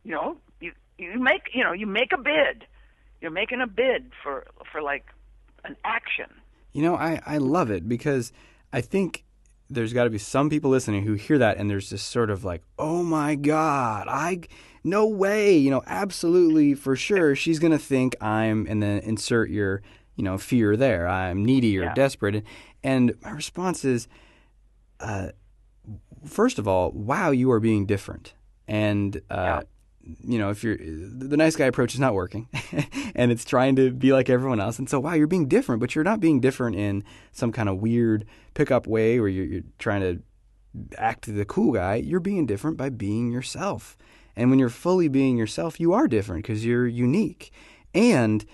You 0.04 0.12
know, 0.12 0.38
you 0.62 0.72
you 1.00 1.20
make 1.20 1.42
you 1.54 1.64
know 1.64 1.74
you 1.74 1.88
make 1.88 2.12
a 2.14 2.18
bid. 2.18 2.66
You're 3.20 3.32
making 3.32 3.62
a 3.62 3.68
bid 3.68 4.12
for 4.24 4.46
for 4.72 4.82
like 4.82 5.06
an 5.66 5.76
action. 5.84 6.30
You 6.72 6.84
know, 6.84 6.96
I 6.96 7.20
I 7.26 7.40
love 7.40 7.72
it 7.72 7.90
because 7.90 8.32
I 8.72 8.82
think 8.82 9.24
there's 9.70 9.92
got 9.92 10.04
to 10.04 10.10
be 10.12 10.20
some 10.20 10.50
people 10.52 10.70
listening 10.70 11.04
who 11.04 11.16
hear 11.16 11.38
that 11.40 11.58
and 11.58 11.70
there's 11.70 11.90
this 11.90 12.04
sort 12.04 12.30
of 12.30 12.46
like, 12.46 12.62
oh 12.78 13.02
my 13.04 13.34
god, 13.36 14.08
I 14.08 14.42
no 14.84 15.08
way, 15.08 15.58
you 15.58 15.72
know, 15.72 15.82
absolutely 15.88 16.76
for 16.76 16.96
sure 16.96 17.36
she's 17.36 17.58
gonna 17.58 17.80
think 17.80 18.16
I'm 18.22 18.68
and 18.70 18.84
then 18.84 19.00
insert 19.00 19.50
your 19.50 19.82
you 20.16 20.24
know 20.24 20.38
fear 20.38 20.78
there. 20.78 21.08
I'm 21.08 21.44
needy 21.44 21.76
or 21.80 21.86
Yeah. 21.86 21.94
desperate, 21.96 22.36
and, 22.36 22.44
and 22.84 23.14
my 23.24 23.32
response 23.32 23.84
is 23.84 24.08
uh, 25.00 25.30
first 26.26 26.60
of 26.60 26.68
all, 26.68 26.92
wow, 26.92 27.32
you 27.32 27.52
are 27.52 27.60
being 27.60 27.86
different. 27.86 28.34
And, 28.68 29.22
uh, 29.30 29.62
you 30.02 30.38
know, 30.38 30.50
if 30.50 30.64
you're 30.64 30.78
the 30.78 31.38
nice 31.38 31.56
guy 31.56 31.66
approach 31.66 31.94
is 31.94 32.00
not 32.00 32.14
working 32.14 32.48
and 33.16 33.32
it's 33.32 33.44
trying 33.44 33.76
to 33.76 33.92
be 33.92 34.14
like 34.14 34.30
everyone 34.30 34.60
else. 34.60 34.80
And 34.80 34.90
so, 34.90 35.00
wow, 35.00 35.14
you're 35.14 35.28
being 35.28 35.48
different, 35.48 35.82
but 35.82 35.96
you're 35.96 36.04
not 36.04 36.20
being 36.20 36.40
different 36.40 36.76
in 36.76 37.04
some 37.32 37.52
kind 37.52 37.68
of 37.70 37.78
weird 37.78 38.26
pickup 38.54 38.88
way 38.88 39.20
where 39.20 39.30
you're, 39.30 39.46
you're 39.46 39.64
trying 39.80 40.02
to 40.02 40.22
act 40.98 41.34
the 41.34 41.46
cool 41.46 41.74
guy. 41.74 41.96
You're 41.96 42.20
being 42.20 42.46
different 42.46 42.78
by 42.78 42.90
being 42.90 43.32
yourself. 43.32 43.98
And 44.36 44.50
when 44.50 44.60
you're 44.60 44.70
fully 44.70 45.08
being 45.08 45.38
yourself, 45.38 45.80
you 45.80 45.94
are 45.94 46.08
different 46.08 46.44
because 46.44 46.66
you're 46.66 46.88
unique. 46.88 47.52
And 47.94 48.46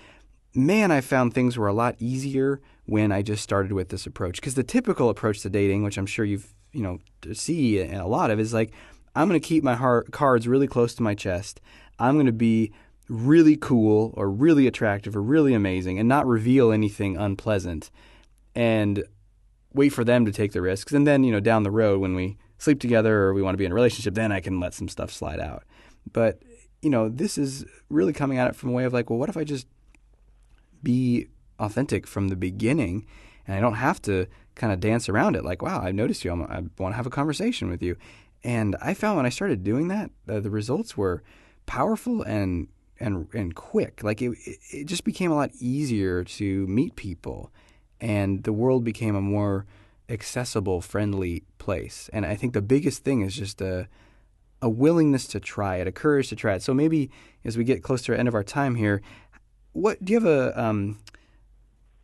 man, 0.54 0.90
I 0.90 1.00
found 1.00 1.34
things 1.34 1.58
were 1.58 1.68
a 1.68 1.74
lot 1.74 1.96
easier 1.98 2.60
when 2.86 3.12
I 3.12 3.22
just 3.22 3.42
started 3.42 3.72
with 3.72 3.90
this 3.90 4.06
approach. 4.06 4.36
Because 4.36 4.54
the 4.54 4.62
typical 4.62 5.08
approach 5.10 5.40
to 5.40 5.50
dating, 5.50 5.82
which 5.82 5.98
I'm 5.98 6.06
sure 6.06 6.24
you've 6.24 6.54
you 6.74 6.82
know 6.82 6.98
see 7.32 7.80
a 7.80 8.06
lot 8.06 8.30
of, 8.30 8.38
is 8.38 8.52
like 8.52 8.72
I'm 9.14 9.28
going 9.28 9.40
to 9.40 9.46
keep 9.46 9.62
my 9.64 9.74
heart 9.74 10.10
cards 10.12 10.48
really 10.48 10.66
close 10.66 10.94
to 10.94 11.02
my 11.02 11.14
chest. 11.14 11.60
I'm 11.98 12.14
going 12.14 12.26
to 12.26 12.32
be 12.32 12.72
really 13.08 13.56
cool 13.56 14.12
or 14.16 14.30
really 14.30 14.66
attractive 14.66 15.14
or 15.14 15.22
really 15.22 15.54
amazing 15.54 15.98
and 15.98 16.08
not 16.08 16.26
reveal 16.26 16.72
anything 16.72 17.16
unpleasant, 17.16 17.90
and 18.54 19.04
wait 19.72 19.90
for 19.90 20.04
them 20.04 20.24
to 20.24 20.32
take 20.32 20.52
the 20.52 20.62
risks. 20.62 20.92
And 20.92 21.06
then 21.06 21.24
you 21.24 21.32
know 21.32 21.40
down 21.40 21.62
the 21.62 21.70
road 21.70 22.00
when 22.00 22.14
we 22.14 22.36
sleep 22.58 22.80
together 22.80 23.22
or 23.22 23.34
we 23.34 23.42
want 23.42 23.54
to 23.54 23.58
be 23.58 23.64
in 23.64 23.72
a 23.72 23.74
relationship, 23.74 24.14
then 24.14 24.32
I 24.32 24.40
can 24.40 24.60
let 24.60 24.74
some 24.74 24.88
stuff 24.88 25.10
slide 25.10 25.40
out. 25.40 25.64
But 26.12 26.42
you 26.82 26.90
know 26.90 27.08
this 27.08 27.38
is 27.38 27.64
really 27.88 28.12
coming 28.12 28.38
at 28.38 28.48
it 28.48 28.56
from 28.56 28.70
a 28.70 28.72
way 28.72 28.84
of 28.84 28.92
like, 28.92 29.10
well, 29.10 29.18
what 29.18 29.28
if 29.28 29.36
I 29.36 29.44
just 29.44 29.66
be 30.82 31.28
authentic 31.58 32.06
from 32.06 32.28
the 32.28 32.36
beginning 32.36 33.06
and 33.46 33.56
I 33.56 33.60
don't 33.60 33.74
have 33.74 34.00
to 34.02 34.26
kind 34.54 34.72
of 34.72 34.80
dance 34.80 35.08
around 35.08 35.36
it 35.36 35.44
like, 35.44 35.62
wow, 35.62 35.80
I've 35.82 35.94
noticed 35.94 36.24
you. 36.24 36.32
I'm, 36.32 36.42
I 36.42 36.62
want 36.80 36.92
to 36.92 36.96
have 36.96 37.06
a 37.06 37.10
conversation 37.10 37.70
with 37.70 37.82
you. 37.82 37.96
And 38.42 38.76
I 38.80 38.94
found 38.94 39.16
when 39.16 39.26
I 39.26 39.30
started 39.30 39.64
doing 39.64 39.88
that, 39.88 40.10
uh, 40.28 40.40
the 40.40 40.50
results 40.50 40.96
were 40.96 41.22
powerful 41.66 42.22
and 42.22 42.68
and 43.00 43.26
and 43.34 43.54
quick. 43.54 44.04
Like 44.04 44.20
it, 44.22 44.36
it, 44.70 44.84
just 44.84 45.04
became 45.04 45.32
a 45.32 45.34
lot 45.34 45.50
easier 45.58 46.24
to 46.24 46.66
meet 46.66 46.94
people, 46.94 47.50
and 48.00 48.44
the 48.44 48.52
world 48.52 48.84
became 48.84 49.16
a 49.16 49.20
more 49.20 49.66
accessible, 50.08 50.80
friendly 50.80 51.44
place. 51.58 52.10
And 52.12 52.26
I 52.26 52.36
think 52.36 52.52
the 52.52 52.62
biggest 52.62 53.02
thing 53.02 53.22
is 53.22 53.34
just 53.34 53.60
a 53.60 53.88
a 54.60 54.68
willingness 54.68 55.26
to 55.28 55.40
try 55.40 55.76
it, 55.76 55.86
a 55.86 55.92
courage 55.92 56.28
to 56.28 56.36
try 56.36 56.54
it. 56.54 56.62
So 56.62 56.72
maybe 56.72 57.10
as 57.44 57.58
we 57.58 57.64
get 57.64 57.82
close 57.82 58.02
to 58.02 58.12
the 58.12 58.18
end 58.18 58.28
of 58.28 58.34
our 58.34 58.44
time 58.44 58.74
here, 58.76 59.02
what 59.72 60.02
do 60.04 60.12
you 60.12 60.20
have 60.20 60.28
a 60.28 60.62
um, 60.62 60.98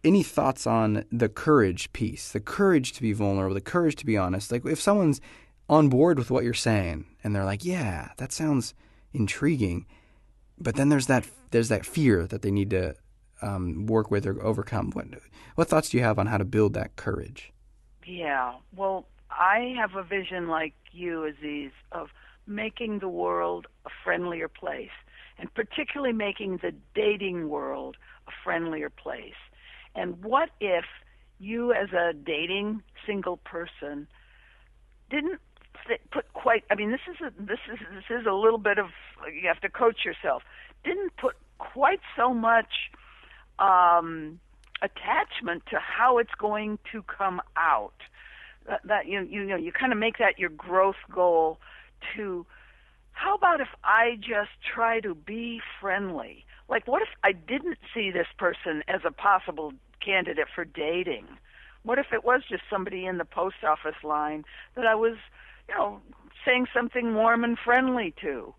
any 0.03 0.23
thoughts 0.23 0.67
on 0.67 1.05
the 1.11 1.29
courage 1.29 1.93
piece, 1.93 2.33
the 2.33 2.41
courage 2.41 2.93
to 2.93 3.03
be 3.03 3.13
vulnerable, 3.13 3.55
the 3.55 3.61
courage 3.61 3.97
to 3.97 4.07
be 4.07 4.17
honest? 4.17 4.51
Like 4.53 4.65
if 4.67 4.81
someone's 4.81 5.21
on 5.69 5.89
board 5.89 6.19
with 6.19 6.31
what 6.31 6.45
you're 6.45 6.55
saying 6.55 7.07
and 7.23 7.35
they're 7.35 7.45
like, 7.45 7.65
"Yeah, 7.65 8.11
that 8.17 8.33
sounds 8.33 8.75
intriguing," 9.13 9.87
but 10.59 10.77
then 10.77 10.89
there's 10.89 11.07
that 11.07 11.29
there's 11.51 11.69
that 11.69 11.87
fear 11.87 12.27
that 12.27 12.43
they 12.43 12.51
need 12.51 12.71
to 12.71 12.95
um, 13.43 13.87
work 13.87 14.11
with 14.11 14.27
or 14.27 14.43
overcome. 14.43 14.91
What 14.93 15.07
what 15.55 15.69
thoughts 15.69 15.91
do 15.91 15.97
you 15.97 16.03
have 16.03 16.19
on 16.19 16.27
how 16.27 16.39
to 16.39 16.45
build 16.45 16.75
that 16.75 16.97
courage? 16.97 17.53
Yeah. 18.07 18.55
Well, 18.75 19.07
I 19.31 19.75
have 19.77 19.95
a 19.95 20.03
vision 20.03 20.49
like 20.49 20.75
you, 20.93 21.25
Aziz, 21.25 21.73
of 21.93 22.09
making 22.47 22.99
the 22.99 23.09
world 23.09 23.67
a 23.87 23.91
friendlier 24.05 24.49
place, 24.49 24.91
and 25.39 25.53
particularly 25.55 26.13
making 26.13 26.59
the 26.59 26.75
dating 26.95 27.49
world 27.49 27.97
a 28.27 28.31
friendlier 28.45 28.91
place. 28.91 29.35
And 29.95 30.23
what 30.25 30.51
if 30.61 30.85
you, 31.39 31.73
as 31.73 31.93
a 31.93 32.13
dating 32.13 32.83
single 33.07 33.39
person, 33.39 34.07
didn't 35.11 35.41
put 36.13 36.33
quite? 36.33 36.65
I 36.71 36.75
mean, 36.75 36.91
this 36.91 37.01
is 37.09 37.17
a, 37.21 37.31
this 37.43 37.59
is 37.73 37.79
this 37.93 38.21
is 38.21 38.27
a 38.27 38.33
little 38.33 38.59
bit 38.59 38.79
of 38.79 38.87
you 39.27 39.49
have 39.49 39.61
to 39.61 39.69
coach 39.69 40.05
yourself. 40.05 40.43
Didn't 40.85 41.17
put 41.17 41.37
quite 41.59 42.01
so 42.17 42.33
much 42.33 42.91
um, 43.59 44.41
attachment 44.83 45.65
to 45.71 45.79
how 45.79 46.19
it's 46.19 46.35
going 46.39 46.79
to 46.93 47.03
come 47.03 47.41
out. 47.57 47.95
That, 48.67 48.81
that 48.85 49.07
you 49.09 49.23
you 49.23 49.45
know 49.45 49.57
you 49.57 49.73
kind 49.73 49.93
of 49.93 49.99
make 49.99 50.19
that 50.19 50.39
your 50.39 50.51
growth 50.51 51.03
goal. 51.13 51.59
To 52.17 52.47
how 53.13 53.35
about 53.35 53.61
if 53.61 53.69
I 53.85 54.17
just 54.17 54.51
try 54.75 55.01
to 55.01 55.15
be 55.15 55.61
friendly? 55.81 56.45
Like, 56.71 56.87
what 56.87 57.03
if 57.03 57.09
I 57.25 57.33
didn't 57.33 57.79
see 57.93 58.11
this 58.11 58.29
person 58.39 58.85
as 58.87 59.01
a 59.05 59.11
possible 59.11 59.73
candidate 60.03 60.47
for 60.55 60.65
dating? 60.65 61.27
What 61.83 61.99
if 61.99 62.07
it 62.13 62.25
was 62.25 62.43
just 62.49 62.63
somebody 62.71 63.07
in 63.07 63.19
the 63.19 63.25
post 63.25 63.65
office 63.67 64.03
line 64.05 64.45
that 64.77 64.87
I 64.87 64.95
was, 64.95 65.17
you 65.69 65.75
know, 65.75 66.01
saying 66.45 66.67
something 66.73 67.15
warm 67.15 67.43
and 67.43 67.59
friendly 67.59 68.15
to. 68.23 68.55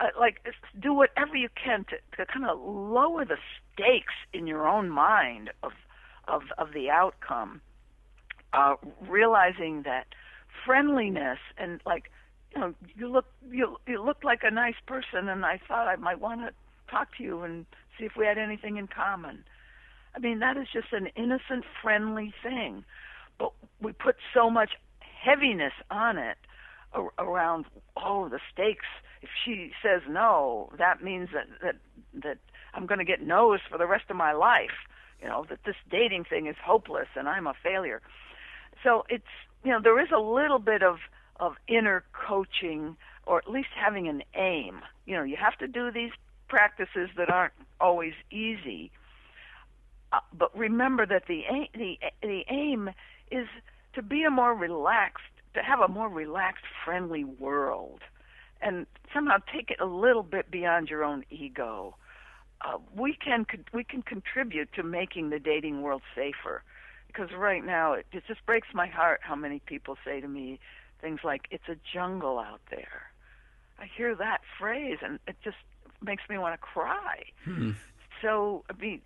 Uh, 0.00 0.06
like 0.18 0.46
do 0.80 0.94
whatever 0.94 1.34
you 1.34 1.48
can 1.62 1.84
to, 1.84 1.96
to 2.16 2.32
kind 2.32 2.46
of 2.48 2.56
lower 2.60 3.24
the 3.24 3.36
stakes 3.74 4.14
in 4.32 4.46
your 4.46 4.68
own 4.68 4.88
mind 4.88 5.50
of 5.64 5.72
of 6.28 6.42
of 6.56 6.72
the 6.72 6.88
outcome. 6.88 7.60
Uh, 8.52 8.76
realizing 9.08 9.82
that 9.82 10.06
friendliness 10.64 11.38
and 11.58 11.80
like 11.84 12.12
you 12.54 12.60
know 12.60 12.74
you 12.96 13.08
look 13.08 13.26
you 13.50 13.76
you 13.88 14.00
look 14.00 14.22
like 14.22 14.44
a 14.44 14.50
nice 14.52 14.78
person 14.86 15.28
and 15.28 15.44
I 15.44 15.58
thought 15.66 15.88
I 15.88 15.96
might 15.96 16.20
want 16.20 16.42
to 16.42 16.50
talk 16.90 17.08
to 17.18 17.22
you 17.22 17.42
and 17.42 17.66
see 17.98 18.04
if 18.04 18.12
we 18.16 18.26
had 18.26 18.38
anything 18.38 18.76
in 18.76 18.88
common. 18.88 19.44
I 20.14 20.18
mean 20.18 20.38
that 20.40 20.56
is 20.56 20.68
just 20.72 20.92
an 20.92 21.08
innocent 21.16 21.64
friendly 21.82 22.32
thing. 22.42 22.84
But 23.38 23.52
we 23.80 23.92
put 23.92 24.16
so 24.34 24.50
much 24.50 24.70
heaviness 25.00 25.72
on 25.90 26.18
it 26.18 26.36
around 27.18 27.66
oh 27.96 28.28
the 28.28 28.40
stakes 28.52 28.86
if 29.20 29.28
she 29.44 29.72
says 29.82 30.00
no 30.08 30.70
that 30.78 31.02
means 31.02 31.28
that 31.34 31.46
that 31.62 31.76
that 32.22 32.38
I'm 32.72 32.86
going 32.86 32.98
to 32.98 33.04
get 33.04 33.22
no's 33.22 33.60
for 33.68 33.78
the 33.78 33.86
rest 33.86 34.04
of 34.08 34.16
my 34.16 34.32
life 34.32 34.86
you 35.20 35.28
know 35.28 35.44
that 35.50 35.60
this 35.66 35.74
dating 35.90 36.24
thing 36.24 36.46
is 36.46 36.56
hopeless 36.64 37.08
and 37.14 37.28
I'm 37.28 37.46
a 37.46 37.54
failure 37.62 38.00
so 38.82 39.04
it's 39.08 39.24
you 39.64 39.70
know 39.70 39.80
there 39.82 40.00
is 40.00 40.08
a 40.14 40.20
little 40.20 40.58
bit 40.58 40.82
of 40.82 40.96
of 41.38 41.54
inner 41.68 42.04
coaching 42.12 42.96
or 43.26 43.38
at 43.38 43.50
least 43.50 43.68
having 43.76 44.08
an 44.08 44.22
aim 44.34 44.80
you 45.04 45.14
know 45.14 45.22
you 45.22 45.36
have 45.36 45.58
to 45.58 45.68
do 45.68 45.90
these 45.90 46.12
practices 46.48 47.10
that 47.16 47.30
aren't 47.30 47.54
always 47.80 48.14
easy 48.30 48.90
uh, 50.12 50.20
but 50.32 50.56
remember 50.56 51.06
that 51.06 51.24
the 51.26 51.42
the 51.74 51.98
the 52.22 52.44
aim 52.48 52.90
is 53.30 53.46
to 53.94 54.02
be 54.02 54.24
a 54.24 54.30
more 54.30 54.54
relaxed 54.54 55.24
to 55.54 55.62
have 55.62 55.80
a 55.80 55.88
more 55.88 56.08
relaxed, 56.08 56.64
friendly 56.84 57.24
world, 57.24 58.00
and 58.60 58.86
somehow 59.12 59.36
take 59.52 59.70
it 59.70 59.80
a 59.80 59.86
little 59.86 60.22
bit 60.22 60.50
beyond 60.50 60.88
your 60.88 61.04
own 61.04 61.24
ego. 61.30 61.94
Uh, 62.60 62.78
we 62.94 63.14
can 63.14 63.46
we 63.72 63.84
can 63.84 64.02
contribute 64.02 64.72
to 64.74 64.82
making 64.82 65.30
the 65.30 65.38
dating 65.38 65.82
world 65.82 66.02
safer, 66.14 66.62
because 67.06 67.28
right 67.36 67.64
now 67.64 67.92
it, 67.92 68.06
it 68.12 68.22
just 68.26 68.44
breaks 68.46 68.68
my 68.72 68.86
heart 68.86 69.20
how 69.22 69.36
many 69.36 69.60
people 69.66 69.96
say 70.04 70.20
to 70.20 70.28
me 70.28 70.58
things 71.00 71.20
like 71.22 71.42
"it's 71.50 71.68
a 71.68 71.76
jungle 71.92 72.38
out 72.38 72.60
there." 72.70 73.10
I 73.78 73.88
hear 73.96 74.14
that 74.16 74.40
phrase 74.58 74.98
and 75.02 75.20
it 75.28 75.36
just 75.44 75.58
makes 76.02 76.22
me 76.28 76.38
want 76.38 76.54
to 76.54 76.58
cry. 76.58 77.24
Hmm. 77.44 77.72
So 78.22 78.64
I 78.70 78.80
mean, 78.80 79.00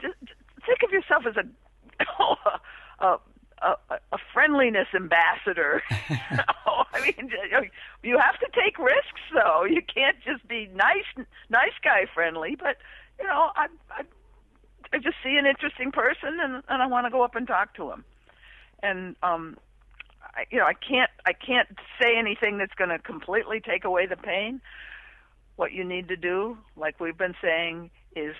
just, 0.00 0.14
just 0.20 0.38
think 0.66 0.82
of 0.84 0.90
yourself 0.90 1.24
as 1.26 1.36
a, 1.36 3.04
a 3.04 3.18
a, 3.62 3.74
a 4.12 4.18
friendliness 4.32 4.88
ambassador. 4.94 5.82
oh, 6.66 6.84
I 6.92 7.00
mean, 7.00 7.30
you 8.02 8.18
have 8.18 8.38
to 8.40 8.46
take 8.54 8.78
risks, 8.78 9.20
though. 9.32 9.64
You 9.64 9.82
can't 9.82 10.16
just 10.24 10.46
be 10.48 10.70
nice, 10.74 11.26
nice 11.50 11.72
guy 11.82 12.06
friendly. 12.12 12.56
But 12.56 12.76
you 13.18 13.26
know, 13.26 13.50
I, 13.56 13.66
I, 13.90 14.02
I 14.92 14.98
just 14.98 15.16
see 15.22 15.36
an 15.36 15.46
interesting 15.46 15.92
person, 15.92 16.38
and 16.40 16.62
and 16.68 16.82
I 16.82 16.86
want 16.86 17.06
to 17.06 17.10
go 17.10 17.22
up 17.22 17.34
and 17.34 17.46
talk 17.46 17.74
to 17.76 17.90
him. 17.90 18.04
And 18.82 19.16
um, 19.22 19.56
I, 20.22 20.44
you 20.50 20.58
know, 20.58 20.66
I 20.66 20.74
can't, 20.74 21.10
I 21.26 21.32
can't 21.32 21.68
say 22.00 22.16
anything 22.16 22.58
that's 22.58 22.74
going 22.74 22.90
to 22.90 22.98
completely 22.98 23.60
take 23.60 23.84
away 23.84 24.06
the 24.06 24.16
pain. 24.16 24.60
What 25.58 25.72
you 25.72 25.82
need 25.82 26.06
to 26.06 26.16
do, 26.16 26.56
like 26.76 27.00
we've 27.00 27.18
been 27.18 27.34
saying, 27.42 27.90
is 28.14 28.36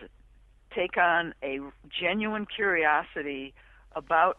take 0.72 0.96
on 0.96 1.34
a 1.42 1.58
genuine 1.90 2.46
curiosity 2.46 3.54
about 3.96 4.38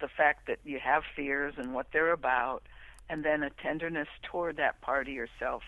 the 0.00 0.06
fact 0.06 0.46
that 0.46 0.60
you 0.64 0.78
have 0.78 1.02
fears 1.16 1.54
and 1.56 1.74
what 1.74 1.88
they're 1.92 2.12
about, 2.12 2.62
and 3.08 3.24
then 3.24 3.42
a 3.42 3.50
tenderness 3.50 4.06
toward 4.22 4.58
that 4.58 4.80
part 4.80 5.08
of 5.08 5.12
yourself 5.12 5.64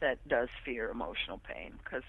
that 0.00 0.16
does 0.26 0.48
fear 0.64 0.88
emotional 0.88 1.42
pain, 1.46 1.74
because 1.84 2.04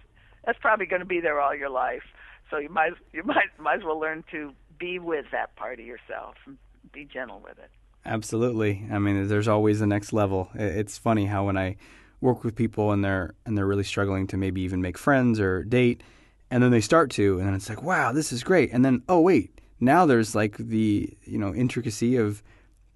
that's 0.45 0.57
probably 0.59 0.85
going 0.85 1.01
to 1.01 1.05
be 1.05 1.19
there 1.19 1.41
all 1.41 1.53
your 1.53 1.69
life. 1.69 2.03
So 2.49 2.57
you 2.57 2.69
might 2.69 2.93
you 3.12 3.23
might 3.23 3.49
might 3.59 3.79
as 3.79 3.83
well 3.83 3.99
learn 3.99 4.23
to 4.31 4.53
be 4.79 4.97
with 4.97 5.25
that 5.33 5.57
part 5.57 5.77
of 5.77 5.85
yourself 5.85 6.35
and 6.45 6.57
be 6.93 7.03
gentle 7.03 7.41
with 7.43 7.59
it. 7.59 7.69
Absolutely. 8.05 8.88
I 8.89 8.97
mean, 8.97 9.27
there's 9.27 9.49
always 9.49 9.81
the 9.81 9.88
next 9.88 10.13
level. 10.13 10.49
It's 10.55 10.97
funny 10.97 11.25
how 11.25 11.47
when 11.47 11.57
I 11.57 11.75
work 12.21 12.43
with 12.43 12.55
people 12.55 12.91
and 12.91 13.03
they're 13.03 13.34
and 13.45 13.58
they're 13.58 13.65
really 13.65 13.84
struggling 13.84 14.27
to 14.27 14.38
maybe 14.38 14.62
even 14.62 14.82
make 14.82 14.97
friends 14.97 15.39
or 15.39 15.63
date, 15.63 16.01
and 16.51 16.62
then 16.63 16.71
they 16.71 16.82
start 16.82 17.12
to, 17.12 17.39
and 17.39 17.47
then 17.47 17.53
it's 17.53 17.69
like, 17.69 17.84
wow, 17.84 18.12
this 18.12 18.32
is 18.32 18.43
great, 18.43 18.71
and 18.71 18.84
then 18.84 19.01
oh 19.08 19.19
wait, 19.19 19.60
now 19.79 20.05
there's 20.05 20.36
like 20.36 20.58
the 20.58 21.15
you 21.23 21.38
know 21.38 21.53
intricacy 21.53 22.15
of 22.15 22.43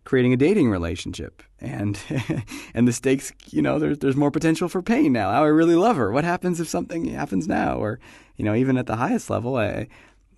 creating 0.04 0.34
a 0.34 0.38
dating 0.38 0.70
relationship. 0.70 1.44
And 1.60 2.00
and 2.74 2.88
the 2.88 2.94
stakes 2.94 3.32
you 3.50 3.62
know 3.62 3.80
there's 3.80 4.00
there's 4.00 4.16
more 4.16 4.32
potential 4.32 4.68
for 4.68 4.82
pain 4.82 5.14
now. 5.14 5.30
I 5.30 5.48
really 5.48 5.76
love 5.76 5.96
her. 5.96 6.12
What 6.12 6.24
happens 6.24 6.60
if 6.60 6.68
something 6.68 7.06
happens 7.06 7.48
now? 7.48 7.78
Or 7.78 8.00
you 8.36 8.46
know 8.46 8.56
even 8.56 8.78
at 8.78 8.88
the 8.88 8.98
highest 8.98 9.30
level 9.30 9.56
i 9.56 9.88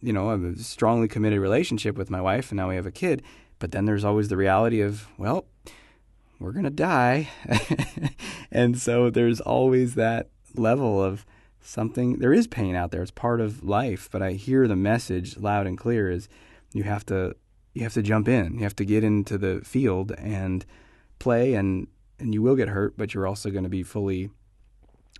you 0.01 0.11
know 0.11 0.27
i 0.27 0.31
have 0.31 0.43
a 0.43 0.59
strongly 0.59 1.07
committed 1.07 1.39
relationship 1.39 1.97
with 1.97 2.09
my 2.09 2.19
wife 2.21 2.51
and 2.51 2.57
now 2.57 2.69
we 2.69 2.75
have 2.75 2.85
a 2.85 2.91
kid. 2.91 3.23
But 3.57 3.71
then 3.71 3.85
there's 3.85 4.03
always 4.03 4.27
the 4.27 4.37
reality 4.37 4.81
of 4.81 5.07
well 5.17 5.45
we're 6.39 6.51
going 6.51 6.63
to 6.63 6.69
die. 6.69 7.29
And 8.55 8.79
so 8.79 9.09
there's 9.09 9.41
always 9.41 9.95
that 9.95 10.29
level 10.55 11.03
of 11.03 11.25
something 11.59 12.19
there 12.19 12.31
is 12.31 12.47
pain 12.47 12.73
out 12.73 12.91
there. 12.91 13.01
It's 13.01 13.11
part 13.11 13.41
of 13.41 13.63
life 13.63 14.07
but 14.09 14.21
i 14.21 14.31
hear 14.31 14.65
the 14.65 14.77
message 14.77 15.37
loud 15.37 15.67
and 15.67 15.77
clear 15.77 16.09
is 16.09 16.29
you 16.71 16.83
have 16.83 17.05
to 17.07 17.35
you 17.73 17.83
have 17.83 17.93
to 17.95 18.01
jump 18.01 18.29
in. 18.29 18.53
You 18.53 18.61
have 18.61 18.75
to 18.77 18.85
get 18.85 19.03
into 19.03 19.37
the 19.37 19.59
field 19.65 20.13
and 20.17 20.65
play 21.19 21.53
and 21.53 21.87
and 22.17 22.33
you 22.33 22.41
will 22.41 22.55
get 22.55 22.69
hurt 22.69 22.95
but 22.95 23.13
you're 23.13 23.27
also 23.27 23.49
going 23.49 23.63
to 23.63 23.69
be 23.69 23.83
fully 23.83 24.29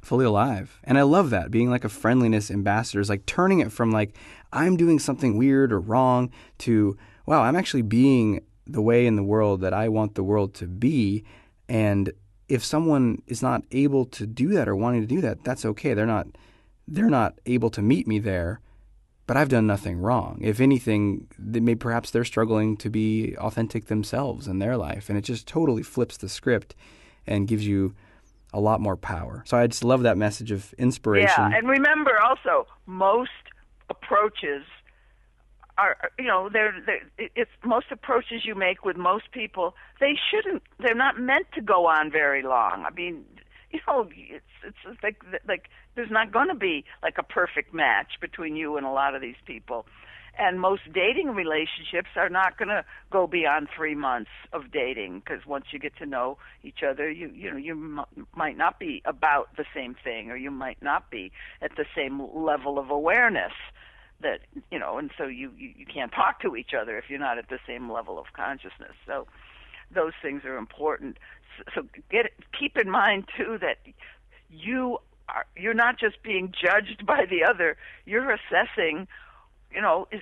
fully 0.02 0.24
alive. 0.24 0.80
And 0.86 0.98
i 0.98 1.02
love 1.02 1.30
that 1.32 1.52
being 1.52 1.70
like 1.70 1.84
a 1.84 1.90
friendliness 1.90 2.50
ambassador 2.50 3.02
is 3.02 3.10
like 3.10 3.26
turning 3.26 3.60
it 3.60 3.72
from 3.72 3.92
like 3.92 4.16
i'm 4.54 4.78
doing 4.78 5.00
something 5.00 5.36
weird 5.36 5.74
or 5.74 5.80
wrong 5.82 6.32
to 6.60 6.96
wow 7.26 7.42
i'm 7.42 7.56
actually 7.58 7.82
being 7.82 8.40
the 8.68 8.82
way 8.82 9.06
in 9.06 9.16
the 9.16 9.24
world 9.24 9.62
that 9.62 9.74
i 9.74 9.88
want 9.88 10.16
the 10.16 10.24
world 10.24 10.54
to 10.54 10.68
be 10.68 11.24
and 11.68 12.12
if 12.48 12.64
someone 12.64 13.22
is 13.28 13.42
not 13.42 13.64
able 13.72 14.06
to 14.06 14.28
do 14.28 14.50
that 14.50 14.68
or 14.68 14.76
wanting 14.76 15.02
to 15.02 15.08
do 15.08 15.22
that, 15.22 15.44
that's 15.44 15.66
okay. 15.66 15.94
They're 15.94 16.06
not 16.06 16.28
they're 16.88 17.10
not 17.10 17.40
able 17.48 17.72
to 17.72 17.82
meet 17.82 18.08
me 18.08 18.20
there, 18.20 18.60
but 19.26 19.36
I've 19.36 19.50
done 19.50 19.66
nothing 19.66 19.98
wrong. 19.98 20.40
If 20.42 20.60
anything, 20.60 21.28
they 21.40 21.60
may 21.60 21.74
perhaps 21.74 22.12
they're 22.12 22.24
struggling 22.24 22.78
to 22.78 22.92
be 22.92 23.36
authentic 23.38 23.88
themselves 23.88 24.48
in 24.48 24.60
their 24.60 24.78
life, 24.78 25.10
and 25.10 25.18
it 25.18 25.24
just 25.24 25.48
totally 25.48 25.82
flips 25.82 26.18
the 26.18 26.30
script 26.30 26.76
and 27.26 27.48
gives 27.48 27.66
you 27.66 27.96
a 28.54 28.60
lot 28.60 28.80
more 28.80 28.96
power. 28.96 29.44
So 29.48 29.58
I 29.58 29.66
just 29.66 29.84
love 29.84 30.04
that 30.04 30.18
message 30.18 30.52
of 30.52 30.74
inspiration. 30.74 31.52
Yeah, 31.52 31.58
and 31.58 31.68
remember 31.68 32.22
also 32.22 32.68
most 32.86 33.32
approaches 33.90 34.64
are 35.78 35.98
you 36.18 36.26
know 36.26 36.50
they're, 36.52 36.74
they're 36.86 37.30
it's 37.36 37.52
most 37.64 37.88
approaches 37.92 38.46
you 38.46 38.56
make 38.56 38.86
with 38.86 38.98
most 38.98 39.32
people 39.32 39.76
they 40.00 40.14
shouldn't 40.30 40.64
they're 40.80 40.96
not 40.96 41.20
meant 41.20 41.48
to 41.54 41.62
go 41.62 41.86
on 41.88 42.12
very 42.12 42.44
long. 42.44 42.86
I 42.86 42.94
mean 42.94 43.26
you 43.72 43.80
know 43.88 44.08
it's 44.12 44.46
it's 44.64 45.04
like 45.04 45.22
like 45.48 45.70
there's 45.96 46.12
not 46.12 46.32
going 46.32 46.50
to 46.50 46.56
be 46.56 46.86
like 47.04 47.18
a 47.18 47.24
perfect 47.24 47.74
match 47.74 48.14
between 48.22 48.56
you 48.56 48.78
and 48.78 48.86
a 48.86 48.92
lot 48.92 49.16
of 49.16 49.22
these 49.22 49.36
people. 49.46 49.86
And 50.38 50.60
most 50.60 50.82
dating 50.94 51.30
relationships 51.30 52.10
are 52.18 52.28
not 52.28 52.58
going 52.58 52.68
to 52.68 52.84
go 53.10 53.26
beyond 53.26 53.70
3 53.74 53.96
months 53.96 54.32
of 54.52 54.70
dating 54.70 55.20
because 55.22 55.46
once 55.46 55.66
you 55.72 55.80
get 55.80 55.96
to 55.98 56.06
know 56.06 56.38
each 56.62 56.84
other 56.88 57.10
you 57.10 57.32
you 57.34 57.52
know 57.52 57.58
you 57.58 57.72
m- 57.72 58.26
might 58.36 58.58
not 58.58 58.78
be 58.78 59.02
about 59.06 59.48
the 59.56 59.64
same 59.74 59.96
thing 60.04 60.32
or 60.32 60.36
you 60.36 60.52
might 60.52 60.82
not 60.82 61.10
be 61.10 61.32
at 61.62 61.72
the 61.78 61.86
same 61.96 62.22
level 62.36 62.78
of 62.78 62.90
awareness 62.90 63.54
that 64.22 64.40
you 64.72 64.80
know 64.80 64.98
and 64.98 65.12
so 65.18 65.26
you, 65.26 65.52
you 65.58 65.74
you 65.78 65.86
can't 65.86 66.12
talk 66.12 66.42
to 66.42 66.56
each 66.56 66.74
other 66.80 66.98
if 66.98 67.06
you're 67.10 67.20
not 67.20 67.38
at 67.38 67.50
the 67.50 67.60
same 67.68 67.92
level 67.92 68.18
of 68.18 68.26
consciousness. 68.34 68.94
So 69.06 69.28
those 69.94 70.14
things 70.22 70.44
are 70.46 70.58
important. 70.58 71.18
So, 71.58 71.64
so 71.76 71.88
get 72.10 72.32
keep 72.58 72.78
in 72.78 72.90
mind 72.90 73.26
too 73.38 73.58
that 73.62 73.78
you 74.50 75.00
are 75.30 75.46
you're 75.56 75.74
not 75.74 76.00
just 76.00 76.22
being 76.24 76.54
judged 76.54 77.06
by 77.06 77.26
the 77.30 77.44
other. 77.44 77.78
You're 78.06 78.32
assessing 78.32 79.08
you 79.74 79.82
know 79.82 80.08
is 80.12 80.22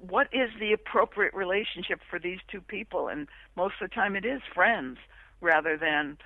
what 0.00 0.28
is 0.32 0.50
the 0.58 0.72
appropriate 0.72 1.34
relationship 1.34 2.00
for 2.10 2.18
these 2.18 2.38
two 2.50 2.60
people? 2.60 3.08
And 3.08 3.28
most 3.56 3.74
of 3.80 3.88
the 3.90 3.94
time 3.94 4.16
it 4.16 4.24
is 4.24 4.40
friends 4.54 4.98
rather 5.40 5.76
than 5.76 6.18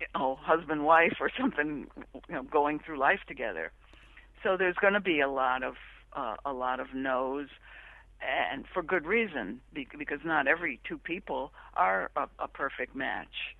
you 0.00 0.06
know 0.14 0.36
husband 0.40 0.84
wife 0.84 1.16
or 1.20 1.30
something 1.38 1.86
you 2.28 2.34
know 2.34 2.42
going 2.42 2.78
through 2.78 2.98
life 2.98 3.20
together. 3.28 3.72
So 4.42 4.56
there's 4.56 4.76
going 4.76 4.94
to 4.94 5.00
be 5.00 5.20
a 5.20 5.28
lot 5.28 5.62
of 5.62 5.74
uh, 6.16 6.36
a 6.44 6.52
lot 6.52 6.80
of 6.80 6.94
no's, 6.94 7.48
and 8.20 8.64
for 8.72 8.82
good 8.82 9.06
reason, 9.06 9.60
because 9.72 10.20
not 10.24 10.48
every 10.48 10.80
two 10.88 10.98
people 10.98 11.52
are 11.74 12.10
a, 12.16 12.26
a 12.38 12.48
perfect 12.48 12.96
match. 12.96 13.54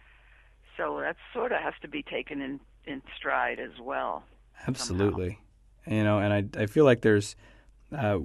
So 0.77 1.01
that 1.01 1.17
sort 1.33 1.53
of 1.53 1.61
has 1.61 1.75
to 1.83 1.89
be 1.89 2.03
taken 2.03 2.41
in, 2.41 2.61
in 2.87 3.03
stride 3.17 3.61
as 3.61 3.79
well. 3.81 4.25
Absolutely. 4.67 5.39
Somehow. 5.85 5.99
You 5.99 6.05
know, 6.05 6.19
and 6.19 6.33
I, 6.33 6.63
I 6.63 6.67
feel 6.67 6.85
like 6.85 7.03
there's, 7.03 7.37
uh, 7.97 8.19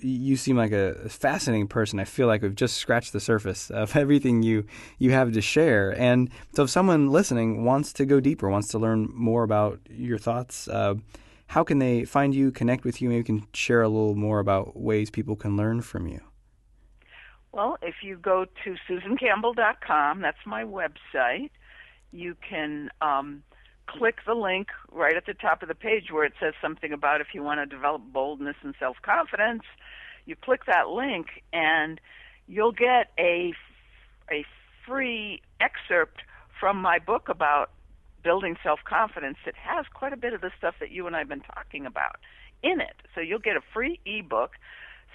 you 0.00 0.36
seem 0.36 0.56
like 0.56 0.72
a 0.72 1.08
fascinating 1.08 1.68
person. 1.68 1.98
I 1.98 2.04
feel 2.04 2.26
like 2.26 2.42
we've 2.42 2.54
just 2.54 2.76
scratched 2.76 3.12
the 3.12 3.20
surface 3.20 3.70
of 3.70 3.96
everything 3.96 4.42
you 4.42 4.64
you 4.98 5.12
have 5.12 5.32
to 5.32 5.40
share. 5.40 5.90
And 5.98 6.30
so, 6.54 6.64
if 6.64 6.70
someone 6.70 7.08
listening 7.08 7.64
wants 7.64 7.92
to 7.94 8.06
go 8.06 8.20
deeper, 8.20 8.48
wants 8.48 8.68
to 8.68 8.78
learn 8.78 9.08
more 9.12 9.42
about 9.42 9.80
your 9.90 10.18
thoughts, 10.18 10.68
uh, 10.68 10.94
how 11.48 11.64
can 11.64 11.78
they 11.78 12.04
find 12.04 12.34
you, 12.34 12.52
connect 12.52 12.84
with 12.84 13.00
you? 13.00 13.08
Maybe 13.08 13.18
you 13.18 13.24
can 13.24 13.46
share 13.54 13.80
a 13.80 13.88
little 13.88 14.14
more 14.14 14.38
about 14.38 14.78
ways 14.78 15.10
people 15.10 15.34
can 15.34 15.56
learn 15.56 15.80
from 15.80 16.06
you. 16.06 16.20
Well, 17.52 17.78
if 17.80 17.96
you 18.02 18.18
go 18.18 18.44
to 18.64 18.76
susancampbell.com, 18.88 20.20
that's 20.20 20.38
my 20.44 20.64
website. 20.64 21.50
You 22.12 22.36
can 22.46 22.90
um, 23.00 23.42
click 23.86 24.18
the 24.26 24.34
link 24.34 24.68
right 24.92 25.16
at 25.16 25.24
the 25.24 25.32
top 25.32 25.62
of 25.62 25.68
the 25.68 25.74
page 25.74 26.12
where 26.12 26.24
it 26.24 26.34
says 26.38 26.52
something 26.60 26.92
about 26.92 27.22
if 27.22 27.28
you 27.32 27.42
want 27.42 27.60
to 27.60 27.66
develop 27.66 28.02
boldness 28.12 28.56
and 28.62 28.74
self 28.78 28.98
confidence. 29.00 29.62
You 30.26 30.36
click 30.36 30.66
that 30.66 30.88
link, 30.88 31.42
and 31.54 31.98
you'll 32.46 32.72
get 32.72 33.10
a 33.18 33.54
a 34.30 34.44
free 34.86 35.40
excerpt 35.60 36.20
from 36.60 36.76
my 36.82 36.98
book 36.98 37.30
about 37.30 37.70
building 38.22 38.56
self 38.62 38.80
confidence 38.84 39.38
that 39.44 39.54
has 39.54 39.86
quite 39.92 40.12
a 40.12 40.16
bit 40.16 40.32
of 40.32 40.40
the 40.40 40.50
stuff 40.56 40.74
that 40.80 40.90
you 40.90 41.06
and 41.06 41.16
I 41.16 41.20
have 41.20 41.28
been 41.28 41.42
talking 41.54 41.86
about 41.86 42.16
in 42.62 42.80
it. 42.80 42.96
So 43.14 43.20
you'll 43.20 43.38
get 43.38 43.56
a 43.56 43.62
free 43.72 44.00
ebook 44.04 44.52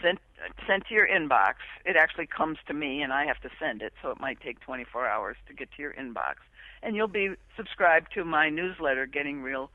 sent 0.02 0.20
sent 0.68 0.88
to 0.88 0.94
your 0.94 1.08
inbox. 1.08 1.56
It 1.86 1.96
actually 1.96 2.28
comes 2.28 2.58
to 2.68 2.74
me, 2.74 3.02
and 3.02 3.14
I 3.14 3.26
have 3.26 3.40
to 3.42 3.50
send 3.60 3.82
it, 3.82 3.94
so 4.02 4.10
it 4.10 4.20
might 4.20 4.42
take 4.42 4.60
24 4.62 5.08
hours 5.08 5.38
to 5.48 5.54
get 5.54 5.70
to 5.76 5.82
your 5.82 5.94
inbox. 5.94 6.36
And 6.82 6.96
you'll 6.96 7.08
be 7.08 7.36
subscribed 7.56 8.08
to 8.16 8.26
my 8.26 8.50
newsletter, 8.50 9.06
Getting 9.06 9.42
Real 9.42 9.70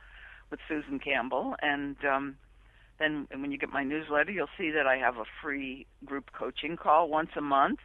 with 0.50 0.60
Susan 0.68 0.98
Campbell, 0.98 1.56
and 1.62 1.96
um, 2.04 2.36
then 2.98 3.28
when 3.30 3.52
you 3.52 3.58
get 3.58 3.70
my 3.70 3.84
newsletter, 3.84 4.30
you'll 4.30 4.48
see 4.58 4.70
that 4.70 4.86
I 4.86 4.96
have 4.96 5.16
a 5.16 5.24
free 5.42 5.86
group 6.04 6.32
coaching 6.32 6.76
call 6.76 7.08
once 7.08 7.30
a 7.36 7.40
month. 7.40 7.80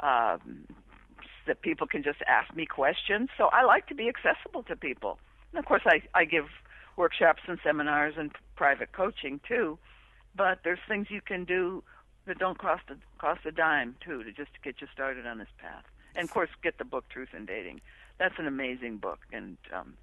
Um, 0.00 0.66
that 1.46 1.62
people 1.62 1.86
can 1.86 2.02
just 2.02 2.20
ask 2.26 2.54
me 2.54 2.66
questions. 2.66 3.28
So 3.36 3.48
I 3.52 3.64
like 3.64 3.86
to 3.88 3.94
be 3.94 4.08
accessible 4.08 4.62
to 4.64 4.76
people. 4.76 5.18
And 5.52 5.58
of 5.58 5.64
course, 5.64 5.82
I, 5.86 6.02
I 6.14 6.24
give 6.24 6.46
workshops 6.96 7.42
and 7.46 7.58
seminars 7.62 8.14
and 8.16 8.30
private 8.56 8.92
coaching 8.92 9.40
too 9.46 9.78
but 10.36 10.60
there's 10.64 10.78
things 10.88 11.06
you 11.10 11.20
can 11.20 11.44
do 11.44 11.82
that 12.26 12.38
don't 12.38 12.58
cost 12.58 12.82
a 12.88 12.96
cost 13.18 13.40
a 13.46 13.52
dime 13.52 13.96
too 14.04 14.22
to 14.24 14.32
just 14.32 14.50
get 14.62 14.80
you 14.80 14.86
started 14.92 15.26
on 15.26 15.38
this 15.38 15.48
path. 15.58 15.84
And 16.16 16.24
of 16.24 16.30
course, 16.30 16.50
get 16.62 16.78
the 16.78 16.84
book 16.84 17.08
Truth 17.08 17.30
in 17.36 17.46
Dating. 17.46 17.80
That's 18.18 18.34
an 18.38 18.46
amazing 18.46 18.98
book, 18.98 19.20
and 19.32 19.56
um, 19.72 19.94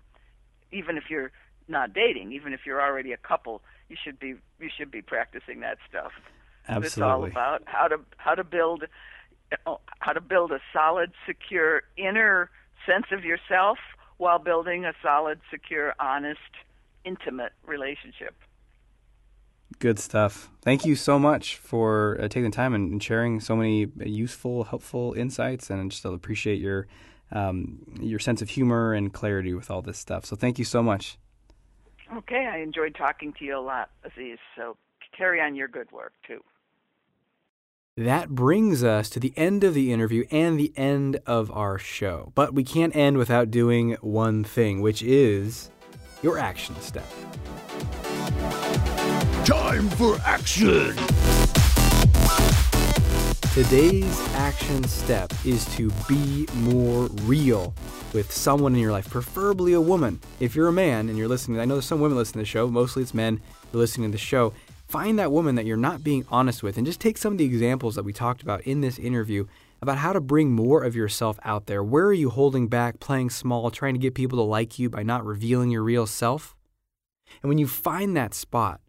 even 0.72 0.98
if 0.98 1.06
you're 1.10 1.32
not 1.68 1.94
dating, 1.94 2.34
even 2.34 2.54
if 2.54 2.62
you're 2.66 2.82
already 2.82 3.14
a 3.14 3.18
couple, 3.18 3.62
you 3.90 3.96
should 4.02 4.20
be 4.20 4.36
you 4.60 4.70
should 4.76 4.92
be 4.92 5.02
practicing 5.02 5.62
that 5.62 5.78
stuff. 5.90 6.12
Absolutely. 6.68 6.86
It's 6.88 6.98
all 7.00 7.24
about 7.24 7.64
how 7.66 7.88
to 7.88 8.00
how 8.18 8.36
to 8.36 8.44
build 8.44 8.84
how 10.00 10.14
to 10.14 10.22
build 10.22 10.52
a 10.52 10.60
solid, 10.74 11.12
secure 11.26 11.84
inner 11.98 12.50
sense 12.86 13.06
of 13.12 13.24
yourself 13.24 13.78
while 14.18 14.40
building 14.40 14.86
a 14.86 14.94
solid, 15.02 15.40
secure, 15.50 15.94
honest, 16.00 16.40
intimate 17.04 17.54
relationship. 17.66 18.36
Good 19.80 20.00
stuff. 20.00 20.50
Thank 20.62 20.86
you 20.86 20.96
so 20.96 21.18
much 21.18 21.56
for 21.56 22.18
uh, 22.20 22.28
taking 22.28 22.44
the 22.44 22.56
time 22.56 22.74
and, 22.74 22.92
and, 22.92 23.04
sharing 23.04 23.40
so 23.40 23.56
many 23.56 23.88
useful, 23.98 24.66
helpful 24.66 25.14
insights, 25.14 25.70
and 25.70 25.90
just 25.90 26.06
appreciate 26.06 26.60
your 26.60 26.88
um, 27.32 27.80
your 28.00 28.20
sense 28.20 28.42
of 28.42 28.50
humor 28.50 28.94
and 28.94 29.14
clarity 29.14 29.54
with 29.54 29.72
all 29.72 29.82
this 29.82 29.98
stuff. 29.98 30.26
So 30.26 30.36
thank 30.36 30.60
you 30.60 30.66
so 30.66 30.84
much. 30.84 31.18
Okay, 32.14 32.46
I 32.46 32.58
enjoyed 32.58 32.96
talking 32.96 33.34
to 33.40 33.46
you 33.46 33.58
a 33.58 33.62
lot, 33.62 33.90
Aziz. 34.04 34.38
So 34.58 34.76
carry 35.18 35.40
on 35.40 35.56
your 35.56 35.70
good 35.70 35.92
work 35.92 36.14
too. 36.28 36.44
That 38.02 38.30
brings 38.30 38.84
us 38.84 39.12
to 39.12 39.20
the 39.20 39.32
end 39.38 39.64
of 39.64 39.76
the 39.76 39.94
interview 39.94 40.26
and 40.32 40.60
the 40.60 40.74
end 40.76 41.20
of 41.28 41.52
our 41.52 41.78
show. 41.78 42.32
But 42.34 42.52
we 42.52 42.64
can't 42.64 42.96
end 42.96 43.20
without 43.20 43.52
doing 43.52 43.96
one 44.02 44.44
thing, 44.44 44.82
which 44.82 45.04
is 45.04 45.70
your 46.24 46.40
action 46.40 46.74
step. 46.82 47.06
Time 49.46 49.88
for 49.92 50.18
action! 50.26 50.96
Today's 53.54 54.20
action 54.34 54.84
step 54.86 55.32
is 55.46 55.66
to 55.76 55.92
be 56.10 56.48
more 56.56 57.06
real 57.26 57.72
with 58.14 58.32
someone 58.32 58.74
in 58.74 58.80
your 58.80 58.94
life, 58.94 59.12
preferably 59.12 59.74
a 59.74 59.82
woman. 59.82 60.20
If 60.40 60.56
you're 60.56 60.70
a 60.70 60.74
man 60.74 61.08
and 61.08 61.20
you're 61.20 61.28
listening, 61.28 61.60
I 61.60 61.66
know 61.66 61.76
there's 61.76 61.86
some 61.86 62.00
women 62.00 62.18
listening 62.18 62.46
to 62.46 62.48
the 62.48 62.52
show, 62.52 62.68
mostly 62.68 63.04
it's 63.04 63.14
men 63.14 63.40
who 63.72 63.78
are 63.78 63.82
listening 63.82 64.10
to 64.10 64.14
the 64.14 64.18
show. 64.18 64.54
Find 64.92 65.18
that 65.20 65.32
woman 65.32 65.56
that 65.56 65.66
you're 65.66 65.78
not 65.78 66.04
being 66.04 66.26
honest 66.30 66.62
with 66.62 66.76
and 66.76 66.86
just 66.86 67.00
take 67.00 67.18
some 67.18 67.32
of 67.32 67.38
the 67.38 67.46
examples 67.46 67.96
that 67.96 68.04
we 68.04 68.12
talked 68.12 68.42
about 68.42 68.60
in 68.64 68.82
this 68.82 69.00
interview 69.00 69.46
about 69.82 70.00
how 70.00 70.12
to 70.12 70.20
bring 70.20 70.52
more 70.52 70.84
of 70.84 70.98
yourself 70.98 71.40
out 71.46 71.68
there. 71.68 71.82
Where 71.82 72.08
are 72.08 72.14
you 72.14 72.30
holding 72.30 72.68
back, 72.68 73.00
playing 73.00 73.30
small, 73.30 73.72
trying 73.72 73.94
to 73.94 74.02
get 74.02 74.16
people 74.16 74.38
to 74.40 74.44
like 74.44 74.78
you 74.78 74.90
by 74.90 75.04
not 75.04 75.26
revealing 75.26 75.72
your 75.72 75.82
real 75.82 76.06
self? 76.06 76.58
And 77.42 77.48
when 77.48 77.58
you 77.58 77.68
find 77.68 78.18
that 78.18 78.34
spot, 78.34 78.82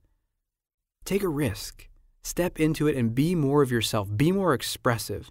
take 1.04 1.22
a 1.22 1.28
risk. 1.28 1.88
Step 2.24 2.58
into 2.58 2.88
it 2.88 2.96
and 2.96 3.14
be 3.14 3.36
more 3.36 3.62
of 3.62 3.70
yourself. 3.70 4.08
Be 4.16 4.32
more 4.32 4.54
expressive. 4.54 5.30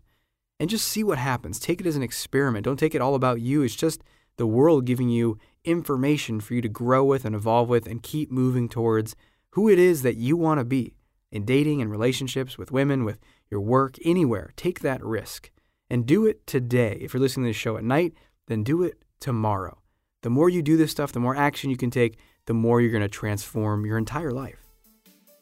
And 0.57 0.69
just 0.69 0.87
see 0.87 1.03
what 1.03 1.17
happens. 1.17 1.59
Take 1.59 1.81
it 1.81 1.85
as 1.87 1.97
an 1.97 2.03
experiment. 2.03 2.63
Don't 2.63 2.79
take 2.79 2.95
it 2.95 3.01
all 3.01 3.15
about 3.15 3.41
you. 3.41 3.61
It's 3.61 3.75
just 3.75 4.05
the 4.37 4.47
world 4.47 4.85
giving 4.85 5.09
you 5.09 5.37
information 5.65 6.39
for 6.39 6.53
you 6.53 6.61
to 6.61 6.69
grow 6.69 7.03
with 7.03 7.25
and 7.25 7.35
evolve 7.35 7.67
with 7.67 7.87
and 7.87 8.01
keep 8.01 8.31
moving 8.31 8.69
towards 8.69 9.17
who 9.51 9.69
it 9.69 9.79
is 9.79 10.01
that 10.01 10.17
you 10.17 10.35
want 10.35 10.59
to 10.59 10.65
be 10.65 10.95
in 11.31 11.45
dating 11.45 11.81
and 11.81 11.89
relationships 11.89 12.57
with 12.57 12.71
women, 12.71 13.05
with 13.05 13.19
your 13.49 13.61
work, 13.61 13.97
anywhere. 14.03 14.51
Take 14.55 14.81
that 14.81 15.03
risk 15.03 15.51
and 15.89 16.05
do 16.05 16.25
it 16.25 16.45
today. 16.47 16.97
If 17.01 17.13
you're 17.13 17.21
listening 17.21 17.45
to 17.45 17.49
this 17.49 17.57
show 17.57 17.77
at 17.77 17.83
night, 17.83 18.13
then 18.47 18.63
do 18.63 18.83
it 18.83 19.01
tomorrow. 19.19 19.79
The 20.23 20.29
more 20.29 20.49
you 20.49 20.61
do 20.61 20.77
this 20.77 20.91
stuff, 20.91 21.11
the 21.11 21.19
more 21.19 21.35
action 21.35 21.69
you 21.69 21.77
can 21.77 21.91
take, 21.91 22.17
the 22.45 22.53
more 22.53 22.81
you're 22.81 22.91
going 22.91 23.01
to 23.01 23.09
transform 23.09 23.85
your 23.85 23.97
entire 23.97 24.31
life. 24.31 24.67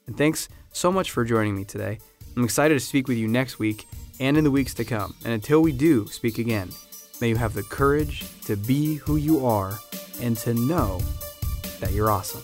And 0.08 0.18
thanks 0.18 0.50
so 0.72 0.92
much 0.92 1.12
for 1.12 1.24
joining 1.24 1.56
me 1.56 1.66
today. 1.66 2.00
I'm 2.36 2.44
excited 2.44 2.74
to 2.74 2.80
speak 2.80 3.08
with 3.08 3.18
you 3.18 3.28
next 3.28 3.60
week 3.60 3.88
and 4.20 4.38
in 4.38 4.44
the 4.44 4.52
weeks 4.52 4.74
to 4.76 4.86
come. 4.86 5.16
And 5.24 5.34
until 5.34 5.62
we 5.62 5.72
do 5.72 6.08
speak 6.08 6.38
again, 6.38 6.70
may 7.22 7.30
you 7.30 7.36
have 7.36 7.54
the 7.54 7.64
courage 7.64 8.26
to 8.46 8.56
be 8.56 8.96
who 8.96 9.18
you 9.18 9.46
are 9.46 9.78
and 10.22 10.36
to 10.38 10.54
know 10.54 11.00
that 11.80 11.92
you're 11.92 12.12
awesome. 12.12 12.44